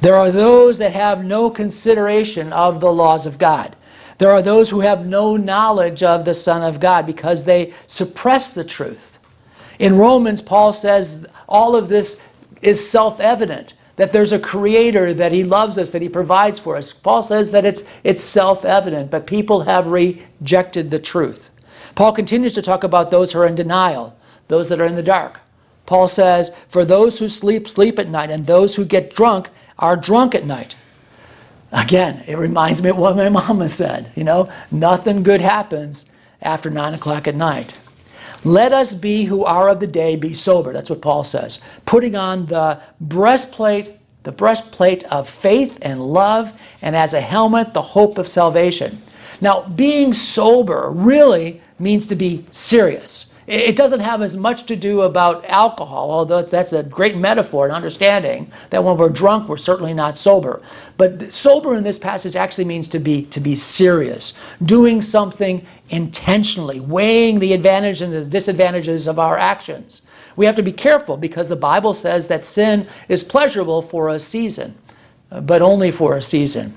There 0.00 0.16
are 0.16 0.30
those 0.30 0.78
that 0.78 0.92
have 0.92 1.24
no 1.24 1.48
consideration 1.48 2.52
of 2.52 2.80
the 2.80 2.92
laws 2.92 3.26
of 3.26 3.38
God. 3.38 3.74
There 4.18 4.30
are 4.30 4.42
those 4.42 4.70
who 4.70 4.80
have 4.80 5.06
no 5.06 5.36
knowledge 5.36 6.02
of 6.02 6.24
the 6.24 6.34
Son 6.34 6.62
of 6.62 6.80
God 6.80 7.06
because 7.06 7.44
they 7.44 7.72
suppress 7.86 8.52
the 8.52 8.64
truth. 8.64 9.15
In 9.78 9.96
Romans, 9.96 10.40
Paul 10.40 10.72
says 10.72 11.26
all 11.48 11.76
of 11.76 11.88
this 11.88 12.20
is 12.62 12.88
self 12.88 13.20
evident 13.20 13.74
that 13.96 14.12
there's 14.12 14.32
a 14.32 14.38
creator, 14.38 15.14
that 15.14 15.32
he 15.32 15.42
loves 15.42 15.78
us, 15.78 15.90
that 15.90 16.02
he 16.02 16.08
provides 16.08 16.58
for 16.58 16.76
us. 16.76 16.92
Paul 16.92 17.22
says 17.22 17.50
that 17.52 17.64
it's, 17.64 17.88
it's 18.04 18.22
self 18.22 18.64
evident, 18.64 19.10
but 19.10 19.26
people 19.26 19.60
have 19.60 19.86
rejected 19.86 20.90
the 20.90 20.98
truth. 20.98 21.50
Paul 21.94 22.12
continues 22.12 22.52
to 22.54 22.62
talk 22.62 22.84
about 22.84 23.10
those 23.10 23.32
who 23.32 23.38
are 23.40 23.46
in 23.46 23.54
denial, 23.54 24.16
those 24.48 24.68
that 24.68 24.80
are 24.80 24.86
in 24.86 24.96
the 24.96 25.02
dark. 25.02 25.40
Paul 25.86 26.08
says, 26.08 26.54
For 26.68 26.84
those 26.84 27.18
who 27.18 27.28
sleep, 27.28 27.68
sleep 27.68 27.98
at 27.98 28.08
night, 28.08 28.30
and 28.30 28.44
those 28.44 28.76
who 28.76 28.84
get 28.84 29.14
drunk 29.14 29.48
are 29.78 29.96
drunk 29.96 30.34
at 30.34 30.44
night. 30.44 30.76
Again, 31.72 32.22
it 32.26 32.36
reminds 32.36 32.82
me 32.82 32.90
of 32.90 32.98
what 32.98 33.16
my 33.16 33.28
mama 33.28 33.68
said. 33.68 34.12
You 34.14 34.24
know, 34.24 34.50
nothing 34.70 35.22
good 35.22 35.40
happens 35.40 36.06
after 36.42 36.70
nine 36.70 36.94
o'clock 36.94 37.26
at 37.26 37.34
night. 37.34 37.76
Let 38.46 38.72
us 38.72 38.94
be 38.94 39.24
who 39.24 39.44
are 39.44 39.68
of 39.68 39.80
the 39.80 39.88
day 39.88 40.14
be 40.14 40.32
sober. 40.32 40.72
That's 40.72 40.88
what 40.88 41.02
Paul 41.02 41.24
says. 41.24 41.60
Putting 41.84 42.14
on 42.14 42.46
the 42.46 42.80
breastplate, 43.00 43.98
the 44.22 44.30
breastplate 44.30 45.02
of 45.10 45.28
faith 45.28 45.78
and 45.82 46.00
love, 46.00 46.52
and 46.80 46.94
as 46.94 47.12
a 47.12 47.20
helmet, 47.20 47.74
the 47.74 47.82
hope 47.82 48.18
of 48.18 48.28
salvation. 48.28 49.02
Now, 49.40 49.62
being 49.62 50.12
sober 50.12 50.90
really 50.90 51.60
means 51.80 52.06
to 52.06 52.14
be 52.14 52.46
serious. 52.52 53.34
It 53.46 53.76
doesn't 53.76 54.00
have 54.00 54.22
as 54.22 54.36
much 54.36 54.64
to 54.64 54.74
do 54.74 55.02
about 55.02 55.44
alcohol, 55.44 56.10
although 56.10 56.42
that's 56.42 56.72
a 56.72 56.82
great 56.82 57.16
metaphor 57.16 57.66
and 57.66 57.72
understanding 57.72 58.50
that 58.70 58.82
when 58.82 58.96
we're 58.96 59.08
drunk, 59.08 59.48
we're 59.48 59.56
certainly 59.56 59.94
not 59.94 60.18
sober. 60.18 60.62
But 60.96 61.22
sober 61.32 61.76
in 61.76 61.84
this 61.84 61.98
passage 61.98 62.34
actually 62.34 62.64
means 62.64 62.88
to 62.88 62.98
be 62.98 63.24
to 63.26 63.38
be 63.38 63.54
serious, 63.54 64.32
doing 64.64 65.00
something 65.00 65.64
intentionally, 65.90 66.80
weighing 66.80 67.38
the 67.38 67.52
advantages 67.52 68.00
and 68.00 68.12
the 68.12 68.28
disadvantages 68.28 69.06
of 69.06 69.20
our 69.20 69.38
actions. 69.38 70.02
We 70.34 70.44
have 70.44 70.56
to 70.56 70.62
be 70.62 70.72
careful 70.72 71.16
because 71.16 71.48
the 71.48 71.54
Bible 71.54 71.94
says 71.94 72.26
that 72.26 72.44
sin 72.44 72.88
is 73.08 73.22
pleasurable 73.22 73.80
for 73.80 74.08
a 74.08 74.18
season, 74.18 74.76
uh, 75.30 75.40
but 75.40 75.62
only 75.62 75.92
for 75.92 76.16
a 76.16 76.22
season. 76.22 76.76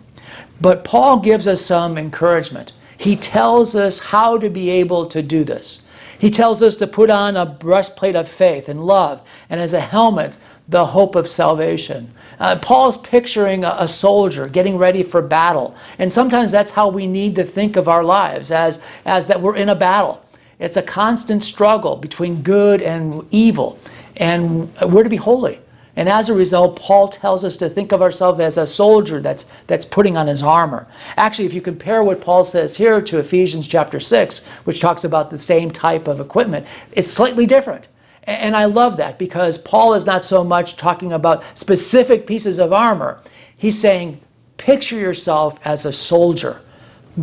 But 0.62 0.84
Paul 0.84 1.20
gives 1.20 1.48
us 1.48 1.62
some 1.66 1.98
encouragement. 1.98 2.74
He 2.98 3.16
tells 3.16 3.76
us 3.76 4.00
how 4.00 4.38
to 4.38 4.52
be 4.52 4.70
able 4.70 5.08
to 5.08 5.24
do 5.24 5.44
this. 5.44 5.88
He 6.20 6.30
tells 6.30 6.62
us 6.62 6.76
to 6.76 6.88
put 6.88 7.10
on 7.10 7.38
a 7.38 7.46
breastplate 7.46 8.16
of 8.16 8.28
faith 8.28 8.68
and 8.70 8.86
love, 8.86 9.22
and 9.50 9.60
as 9.60 9.74
a 9.74 9.80
helmet, 9.80 10.38
the 10.68 10.86
hope 10.86 11.16
of 11.16 11.30
salvation. 11.30 12.14
Uh, 12.40 12.58
Paul's 12.62 12.98
picturing 12.98 13.64
a, 13.64 13.76
a, 13.80 13.88
soldier 13.88 14.48
getting 14.48 14.78
ready 14.78 15.02
for 15.02 15.22
battle. 15.22 15.76
And 15.98 16.12
sometimes 16.12 16.52
that's 16.52 16.72
how 16.72 16.90
we 16.90 17.08
need 17.08 17.36
to 17.38 17.44
think 17.44 17.76
of 17.76 17.88
our 17.88 18.04
lives, 18.04 18.52
as, 18.52 18.80
as 19.06 19.28
that 19.28 19.42
we're 19.42 19.56
in 19.56 19.70
a 19.70 19.76
battle. 19.76 20.24
It's 20.60 20.78
a 20.78 20.82
constant 20.82 21.42
struggle 21.42 21.96
between 21.96 22.42
good 22.42 22.82
and 22.82 23.26
evil, 23.32 23.80
and 24.18 24.74
we're 24.82 25.04
to 25.04 25.10
be 25.10 25.16
holy. 25.16 25.60
And 25.96 26.08
as 26.08 26.30
a 26.30 26.34
result, 26.34 26.80
Paul 26.80 27.08
tells 27.08 27.44
us 27.44 27.58
to 27.58 27.70
think 27.70 27.92
of 27.92 28.02
ourselves 28.02 28.40
as 28.40 28.58
a 28.58 28.68
soldier 28.68 29.20
that's, 29.20 29.46
that's 29.68 29.86
putting 29.86 30.16
on 30.16 30.28
his 30.28 30.44
armor. 30.44 30.88
Actually, 31.18 31.46
if 31.46 31.54
you 31.54 31.62
compare 31.62 32.04
what 32.04 32.22
Paul 32.22 32.44
says 32.44 32.76
here 32.76 33.02
to 33.02 33.18
Ephesians 33.18 33.68
chapter 33.68 34.00
6, 34.00 34.46
which 34.64 34.80
talks 34.80 35.04
about 35.04 35.30
the 35.30 35.38
same 35.38 35.72
type 35.72 36.08
of 36.08 36.20
equipment, 36.20 36.68
it's 36.92 37.10
slightly 37.10 37.46
different. 37.46 37.88
And 38.24 38.56
I 38.56 38.66
love 38.66 38.98
that 38.98 39.18
because 39.18 39.58
Paul 39.58 39.96
is 39.96 40.06
not 40.06 40.24
so 40.24 40.44
much 40.44 40.78
talking 40.78 41.14
about 41.14 41.44
specific 41.58 42.28
pieces 42.28 42.60
of 42.60 42.72
armor. 42.72 43.22
He's 43.58 43.80
saying, 43.80 44.22
picture 44.58 44.98
yourself 44.98 45.60
as 45.66 45.86
a 45.86 45.92
soldier 45.92 46.62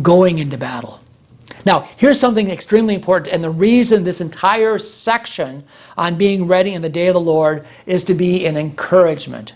going 0.01 0.39
into 0.39 0.57
battle. 0.57 0.99
Now, 1.67 1.81
here's 1.97 2.17
something 2.17 2.49
extremely 2.49 2.95
important, 2.95 3.33
and 3.33 3.43
the 3.43 3.49
reason 3.49 4.05
this 4.05 4.21
entire 4.21 4.77
section 4.77 5.65
on 5.97 6.15
being 6.15 6.47
ready 6.47 6.73
in 6.73 6.81
the 6.81 6.87
day 6.87 7.07
of 7.07 7.13
the 7.13 7.19
Lord 7.19 7.65
is 7.85 8.05
to 8.05 8.13
be 8.13 8.45
an 8.45 8.55
encouragement. 8.55 9.53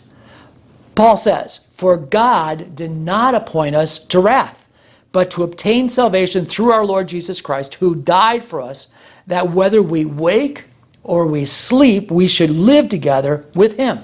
Paul 0.94 1.16
says, 1.16 1.62
For 1.72 1.96
God 1.96 2.76
did 2.76 2.92
not 2.92 3.34
appoint 3.34 3.78
us 3.78 3.98
to 4.08 4.20
wrath, 4.20 4.68
but 5.14 5.32
to 5.32 5.44
obtain 5.44 5.88
salvation 5.88 6.46
through 6.46 6.74
our 6.74 6.84
Lord 6.84 7.08
Jesus 7.08 7.40
Christ, 7.40 7.76
who 7.76 7.96
died 7.96 8.44
for 8.44 8.60
us, 8.60 8.90
that 9.28 9.52
whether 9.52 9.82
we 9.82 10.04
wake 10.04 10.66
or 11.04 11.26
we 11.26 11.46
sleep, 11.46 12.12
we 12.12 12.28
should 12.28 12.50
live 12.50 12.90
together 12.90 13.46
with 13.56 13.78
him. 13.78 14.00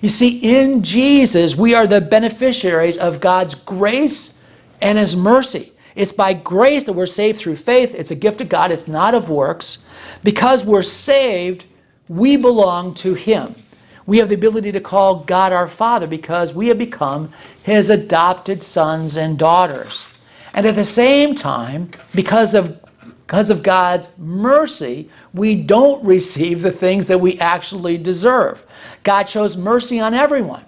You 0.00 0.08
see, 0.08 0.38
in 0.38 0.84
Jesus, 0.84 1.56
we 1.56 1.74
are 1.74 1.88
the 1.88 2.00
beneficiaries 2.00 2.96
of 2.96 3.18
God's 3.18 3.56
grace 3.56 4.40
and 4.80 4.96
his 4.96 5.16
mercy. 5.16 5.72
It's 5.94 6.12
by 6.12 6.32
grace 6.32 6.84
that 6.84 6.92
we're 6.92 7.06
saved 7.06 7.38
through 7.38 7.56
faith. 7.56 7.94
It's 7.94 8.10
a 8.10 8.16
gift 8.16 8.40
of 8.40 8.48
God, 8.48 8.70
it's 8.70 8.88
not 8.88 9.14
of 9.14 9.30
works. 9.30 9.84
Because 10.22 10.64
we're 10.64 10.82
saved, 10.82 11.66
we 12.08 12.36
belong 12.36 12.94
to 12.94 13.14
Him. 13.14 13.54
We 14.06 14.18
have 14.18 14.28
the 14.28 14.34
ability 14.34 14.72
to 14.72 14.80
call 14.80 15.16
God 15.20 15.52
our 15.52 15.68
Father 15.68 16.06
because 16.06 16.52
we 16.52 16.68
have 16.68 16.78
become 16.78 17.32
His 17.62 17.90
adopted 17.90 18.62
sons 18.62 19.16
and 19.16 19.38
daughters. 19.38 20.04
And 20.52 20.66
at 20.66 20.74
the 20.74 20.84
same 20.84 21.34
time, 21.34 21.90
because 22.14 22.54
of 22.54 22.80
because 23.26 23.48
of 23.48 23.62
God's 23.62 24.16
mercy, 24.18 25.08
we 25.32 25.62
don't 25.62 26.04
receive 26.06 26.60
the 26.60 26.70
things 26.70 27.08
that 27.08 27.18
we 27.18 27.38
actually 27.40 27.96
deserve. 27.96 28.66
God 29.02 29.28
shows 29.28 29.56
mercy 29.56 29.98
on 29.98 30.12
everyone 30.12 30.64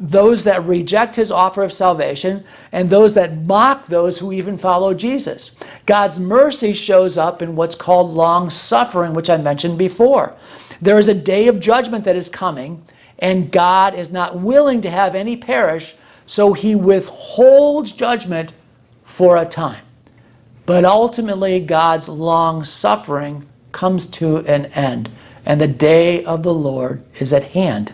those 0.00 0.44
that 0.44 0.64
reject 0.64 1.16
his 1.16 1.30
offer 1.30 1.62
of 1.62 1.72
salvation 1.72 2.44
and 2.72 2.88
those 2.88 3.14
that 3.14 3.46
mock 3.46 3.86
those 3.86 4.18
who 4.18 4.32
even 4.32 4.56
follow 4.58 4.94
Jesus. 4.94 5.58
God's 5.86 6.18
mercy 6.18 6.72
shows 6.72 7.18
up 7.18 7.42
in 7.42 7.56
what's 7.56 7.74
called 7.74 8.12
long 8.12 8.50
suffering, 8.50 9.14
which 9.14 9.30
I 9.30 9.36
mentioned 9.36 9.78
before. 9.78 10.34
There 10.80 10.98
is 10.98 11.08
a 11.08 11.14
day 11.14 11.48
of 11.48 11.60
judgment 11.60 12.04
that 12.04 12.16
is 12.16 12.28
coming, 12.28 12.84
and 13.18 13.52
God 13.52 13.94
is 13.94 14.10
not 14.10 14.38
willing 14.38 14.80
to 14.82 14.90
have 14.90 15.14
any 15.14 15.36
perish, 15.36 15.94
so 16.26 16.52
he 16.52 16.74
withholds 16.74 17.92
judgment 17.92 18.52
for 19.04 19.36
a 19.36 19.44
time. 19.44 19.84
But 20.66 20.84
ultimately, 20.84 21.60
God's 21.60 22.08
long 22.08 22.64
suffering 22.64 23.46
comes 23.72 24.06
to 24.08 24.38
an 24.38 24.66
end, 24.66 25.10
and 25.44 25.60
the 25.60 25.68
day 25.68 26.24
of 26.24 26.42
the 26.42 26.54
Lord 26.54 27.02
is 27.20 27.32
at 27.32 27.42
hand. 27.42 27.92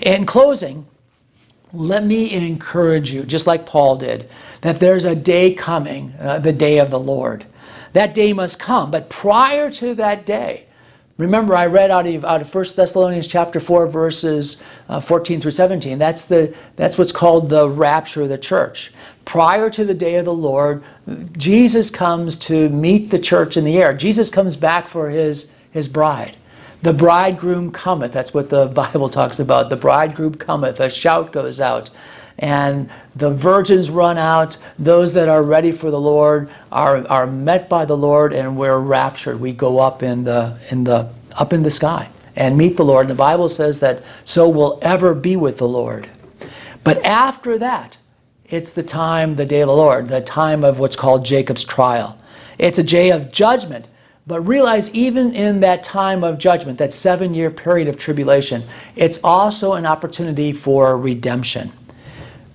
In 0.00 0.26
closing, 0.26 0.86
let 1.74 2.04
me 2.04 2.34
encourage 2.34 3.12
you, 3.12 3.22
just 3.22 3.46
like 3.46 3.64
Paul 3.66 3.96
did, 3.96 4.28
that 4.60 4.78
there's 4.78 5.04
a 5.04 5.14
day 5.14 5.54
coming, 5.54 6.14
uh, 6.20 6.38
the 6.38 6.52
day 6.52 6.78
of 6.78 6.90
the 6.90 7.00
Lord. 7.00 7.46
That 7.94 8.14
day 8.14 8.32
must 8.32 8.58
come. 8.58 8.90
But 8.90 9.08
prior 9.08 9.70
to 9.70 9.94
that 9.94 10.26
day, 10.26 10.66
remember 11.16 11.54
I 11.54 11.66
read 11.66 11.90
out 11.90 12.06
of, 12.06 12.24
out 12.24 12.42
of 12.42 12.54
1 12.54 12.64
Thessalonians 12.76 13.26
chapter 13.26 13.60
4, 13.60 13.86
verses 13.86 14.62
uh, 14.88 15.00
14 15.00 15.40
through 15.40 15.50
17. 15.50 15.98
That's, 15.98 16.26
the, 16.26 16.54
that's 16.76 16.98
what's 16.98 17.12
called 17.12 17.48
the 17.48 17.68
rapture 17.68 18.22
of 18.22 18.28
the 18.28 18.38
church. 18.38 18.92
Prior 19.24 19.70
to 19.70 19.84
the 19.84 19.94
day 19.94 20.16
of 20.16 20.24
the 20.24 20.34
Lord, 20.34 20.82
Jesus 21.32 21.90
comes 21.90 22.36
to 22.38 22.68
meet 22.70 23.10
the 23.10 23.18
church 23.18 23.56
in 23.56 23.64
the 23.64 23.78
air. 23.78 23.94
Jesus 23.94 24.28
comes 24.28 24.56
back 24.56 24.86
for 24.86 25.08
his, 25.10 25.54
his 25.70 25.88
bride. 25.88 26.36
The 26.82 26.92
bridegroom 26.92 27.70
cometh. 27.70 28.12
That's 28.12 28.34
what 28.34 28.50
the 28.50 28.66
Bible 28.74 29.08
talks 29.08 29.38
about. 29.38 29.70
The 29.70 29.76
bridegroom 29.76 30.34
cometh. 30.34 30.80
A 30.80 30.90
shout 30.90 31.32
goes 31.32 31.60
out. 31.60 31.90
And 32.38 32.90
the 33.14 33.30
virgins 33.30 33.90
run 33.90 34.18
out. 34.18 34.56
Those 34.78 35.14
that 35.14 35.28
are 35.28 35.42
ready 35.42 35.70
for 35.70 35.90
the 35.90 36.00
Lord 36.00 36.50
are, 36.72 37.06
are 37.08 37.26
met 37.26 37.68
by 37.68 37.84
the 37.84 37.96
Lord, 37.96 38.32
and 38.32 38.56
we're 38.56 38.78
raptured. 38.78 39.38
We 39.38 39.52
go 39.52 39.78
up 39.78 40.02
in 40.02 40.24
the, 40.24 40.58
in 40.70 40.84
the, 40.84 41.10
up 41.38 41.52
in 41.52 41.62
the 41.62 41.70
sky 41.70 42.08
and 42.34 42.56
meet 42.56 42.76
the 42.76 42.84
Lord. 42.84 43.04
And 43.04 43.10
the 43.10 43.14
Bible 43.14 43.48
says 43.48 43.80
that 43.80 44.02
so 44.24 44.48
we'll 44.48 44.78
ever 44.82 45.14
be 45.14 45.36
with 45.36 45.58
the 45.58 45.68
Lord. 45.68 46.08
But 46.82 47.04
after 47.04 47.58
that, 47.58 47.98
it's 48.46 48.72
the 48.72 48.82
time, 48.82 49.36
the 49.36 49.46
day 49.46 49.60
of 49.60 49.68
the 49.68 49.76
Lord, 49.76 50.08
the 50.08 50.20
time 50.20 50.64
of 50.64 50.78
what's 50.78 50.96
called 50.96 51.24
Jacob's 51.24 51.64
trial. 51.64 52.18
It's 52.58 52.78
a 52.78 52.82
day 52.82 53.10
of 53.10 53.32
judgment 53.32 53.88
but 54.26 54.40
realize, 54.42 54.88
even 54.94 55.34
in 55.34 55.60
that 55.60 55.82
time 55.82 56.22
of 56.22 56.38
judgment, 56.38 56.78
that 56.78 56.92
seven 56.92 57.34
year 57.34 57.50
period 57.50 57.88
of 57.88 57.96
tribulation, 57.96 58.62
it's 58.94 59.18
also 59.24 59.72
an 59.72 59.84
opportunity 59.84 60.52
for 60.52 60.96
redemption. 60.96 61.72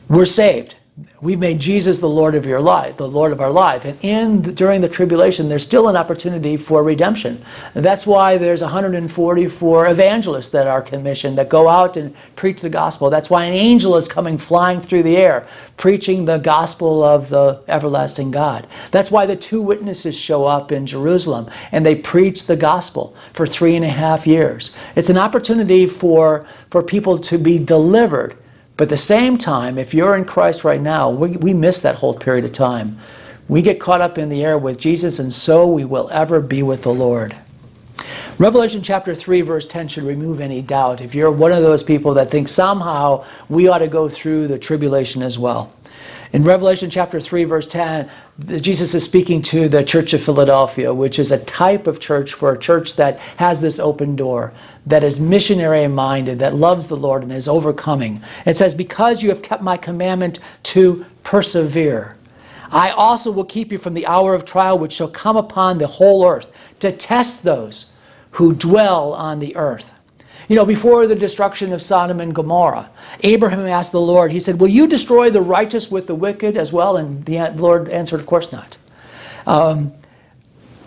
We're 0.07 0.25
saved. 0.25 0.76
We've 1.21 1.37
made 1.37 1.59
Jesus 1.59 1.99
the 1.99 2.09
Lord 2.09 2.33
of 2.33 2.47
your 2.47 2.59
life, 2.59 2.97
the 2.97 3.07
Lord 3.07 3.31
of 3.31 3.39
our 3.39 3.51
life. 3.51 3.85
And 3.85 4.03
in 4.03 4.41
the, 4.41 4.51
during 4.51 4.81
the 4.81 4.89
tribulation, 4.89 5.47
there's 5.47 5.61
still 5.61 5.89
an 5.89 5.95
opportunity 5.95 6.57
for 6.57 6.81
redemption. 6.81 7.39
And 7.75 7.85
that's 7.85 8.07
why 8.07 8.39
there's 8.39 8.63
144 8.63 9.89
evangelists 9.89 10.49
that 10.49 10.65
are 10.65 10.81
commissioned 10.81 11.37
that 11.37 11.49
go 11.49 11.67
out 11.67 11.97
and 11.97 12.15
preach 12.35 12.63
the 12.63 12.69
gospel. 12.71 13.11
That's 13.11 13.29
why 13.29 13.43
an 13.43 13.53
angel 13.53 13.95
is 13.95 14.07
coming 14.07 14.39
flying 14.39 14.81
through 14.81 15.03
the 15.03 15.17
air, 15.17 15.45
preaching 15.75 16.25
the 16.25 16.39
gospel 16.39 17.03
of 17.03 17.29
the 17.29 17.61
everlasting 17.67 18.31
God. 18.31 18.65
That's 18.89 19.11
why 19.11 19.27
the 19.27 19.35
two 19.35 19.61
witnesses 19.61 20.19
show 20.19 20.45
up 20.45 20.71
in 20.71 20.87
Jerusalem 20.87 21.47
and 21.71 21.85
they 21.85 21.93
preach 21.93 22.45
the 22.45 22.55
gospel 22.55 23.15
for 23.33 23.45
three 23.45 23.75
and 23.75 23.85
a 23.85 23.89
half 23.89 24.25
years. 24.25 24.75
It's 24.95 25.11
an 25.11 25.17
opportunity 25.19 25.85
for, 25.85 26.47
for 26.71 26.81
people 26.81 27.19
to 27.19 27.37
be 27.37 27.59
delivered 27.59 28.35
but 28.77 28.83
at 28.83 28.89
the 28.89 28.97
same 28.97 29.37
time, 29.39 29.79
if 29.79 29.93
you're 29.93 30.15
in 30.15 30.23
Christ 30.23 30.63
right 30.63 30.81
now, 30.81 31.09
we, 31.09 31.31
we 31.37 31.53
miss 31.53 31.81
that 31.81 31.95
whole 31.95 32.13
period 32.13 32.45
of 32.45 32.51
time. 32.51 32.97
We 33.47 33.63
get 33.63 33.79
caught 33.79 34.01
up 34.01 34.17
in 34.17 34.29
the 34.29 34.43
air 34.43 34.57
with 34.57 34.79
Jesus, 34.79 35.19
and 35.19 35.33
so 35.33 35.65
we 35.65 35.83
will 35.83 36.09
ever 36.11 36.39
be 36.39 36.61
with 36.61 36.83
the 36.83 36.93
Lord. 36.93 37.35
Revelation 38.37 38.83
chapter 38.83 39.15
3, 39.15 39.41
verse 39.41 39.65
10 39.65 39.87
should 39.87 40.03
remove 40.03 40.39
any 40.39 40.61
doubt. 40.61 41.01
If 41.01 41.15
you're 41.15 41.31
one 41.31 41.51
of 41.51 41.63
those 41.63 41.81
people 41.81 42.13
that 42.13 42.29
think 42.29 42.47
somehow 42.47 43.25
we 43.49 43.67
ought 43.67 43.79
to 43.79 43.87
go 43.87 44.07
through 44.07 44.47
the 44.47 44.59
tribulation 44.59 45.23
as 45.23 45.39
well. 45.39 45.71
In 46.33 46.43
Revelation 46.43 46.89
chapter 46.89 47.21
3, 47.21 47.45
verse 47.45 47.67
10, 47.67 48.09
Jesus 48.61 48.93
is 48.93 49.05
speaking 49.05 49.41
to 49.43 49.69
the 49.69 49.83
church 49.83 50.13
of 50.13 50.21
Philadelphia, 50.21 50.93
which 50.93 51.19
is 51.19 51.31
a 51.31 51.43
type 51.45 51.87
of 51.87 52.01
church 52.01 52.33
for 52.33 52.51
a 52.51 52.59
church 52.59 52.95
that 52.97 53.19
has 53.37 53.61
this 53.61 53.79
open 53.79 54.15
door, 54.15 54.51
that 54.85 55.05
is 55.05 55.21
missionary 55.21 55.87
minded, 55.87 56.39
that 56.39 56.55
loves 56.55 56.87
the 56.87 56.97
Lord 56.97 57.23
and 57.23 57.31
is 57.31 57.47
overcoming. 57.47 58.21
It 58.45 58.57
says, 58.57 58.75
Because 58.75 59.23
you 59.23 59.29
have 59.29 59.41
kept 59.41 59.63
my 59.63 59.77
commandment 59.77 60.39
to 60.63 61.05
persevere, 61.23 62.17
I 62.71 62.89
also 62.89 63.31
will 63.31 63.45
keep 63.45 63.71
you 63.71 63.77
from 63.77 63.93
the 63.93 64.05
hour 64.05 64.33
of 64.33 64.43
trial 64.43 64.77
which 64.77 64.91
shall 64.91 65.09
come 65.09 65.37
upon 65.37 65.77
the 65.77 65.87
whole 65.87 66.27
earth 66.27 66.75
to 66.79 66.91
test 66.91 67.43
those 67.43 67.93
who 68.31 68.53
dwell 68.53 69.13
on 69.13 69.39
the 69.39 69.55
earth. 69.55 69.93
You 70.47 70.55
know, 70.55 70.65
before 70.65 71.07
the 71.07 71.15
destruction 71.15 71.73
of 71.73 71.81
Sodom 71.81 72.21
and 72.21 72.33
Gomorrah, 72.33 72.89
Abraham 73.21 73.67
asked 73.67 73.91
the 73.91 73.99
Lord, 73.99 74.31
he 74.31 74.39
said, 74.39 74.59
Will 74.59 74.69
you 74.69 74.87
destroy 74.87 75.29
the 75.29 75.41
righteous 75.41 75.91
with 75.91 76.07
the 76.07 76.15
wicked 76.15 76.55
as 76.55 76.71
well? 76.71 76.95
And 76.95 77.25
the 77.25 77.51
Lord 77.57 77.89
answered, 77.89 78.21
Of 78.21 78.25
course 78.25 78.51
not. 78.51 78.77
Um, 79.45 79.91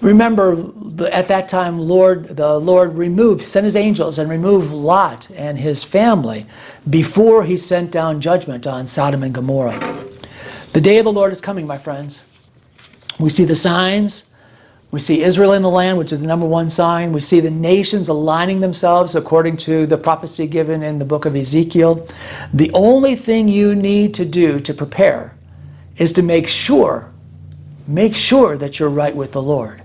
remember, 0.01 0.73
at 1.13 1.29
that 1.29 1.51
time, 1.51 1.79
Lord, 1.79 2.37
the 2.37 2.59
Lord 2.59 2.95
removed, 2.95 3.43
sent 3.43 3.65
his 3.65 3.77
angels 3.77 4.19
and 4.19 4.31
removed 4.31 4.73
Lot 4.73 5.31
and 5.33 5.59
his 5.59 5.85
family 5.85 6.47
before 6.89 7.45
he 7.45 7.59
sent 7.59 7.91
down 7.91 8.21
judgment 8.21 8.67
on 8.67 8.87
Sodom 8.87 9.23
and 9.23 9.35
Gomorrah. 9.35 9.79
The 10.73 10.81
day 10.81 10.99
of 10.99 11.05
the 11.05 11.13
Lord 11.13 11.33
is 11.33 11.41
coming, 11.41 11.67
my 11.67 11.79
friends. 11.79 12.23
We 13.19 13.29
see 13.29 13.45
the 13.45 13.57
signs, 13.57 14.30
we 14.91 14.99
see 14.99 15.23
Israel 15.23 15.53
in 15.53 15.63
the 15.63 15.71
land, 15.71 15.99
which 15.99 16.13
is 16.13 16.21
the 16.21 16.27
number 16.27 16.47
one 16.47 16.69
sign. 16.69 17.13
We 17.13 17.21
see 17.21 17.39
the 17.39 17.51
nations 17.51 18.09
aligning 18.09 18.61
themselves 18.61 19.15
according 19.15 19.57
to 19.59 19.87
the 19.87 19.97
prophecy 19.97 20.49
given 20.49 20.83
in 20.83 20.99
the 20.99 21.05
book 21.05 21.27
of 21.27 21.37
Ezekiel. 21.37 22.09
The 22.53 22.73
only 22.75 23.15
thing 23.15 23.47
you 23.47 23.77
need 23.77 24.15
to 24.15 24.25
do 24.25 24.59
to 24.59 24.75
prepare 24.75 25.37
is 25.97 26.13
to 26.15 26.23
make 26.23 26.49
sure, 26.49 27.13
make 27.87 28.17
sure 28.17 28.57
that 28.57 28.81
you're 28.81 28.89
right 28.89 29.15
with 29.15 29.31
the 29.31 29.43
Lord. 29.43 29.81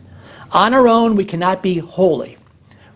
On 0.53 0.73
our 0.73 0.87
own, 0.87 1.15
we 1.15 1.25
cannot 1.25 1.61
be 1.61 1.77
holy. 1.77 2.37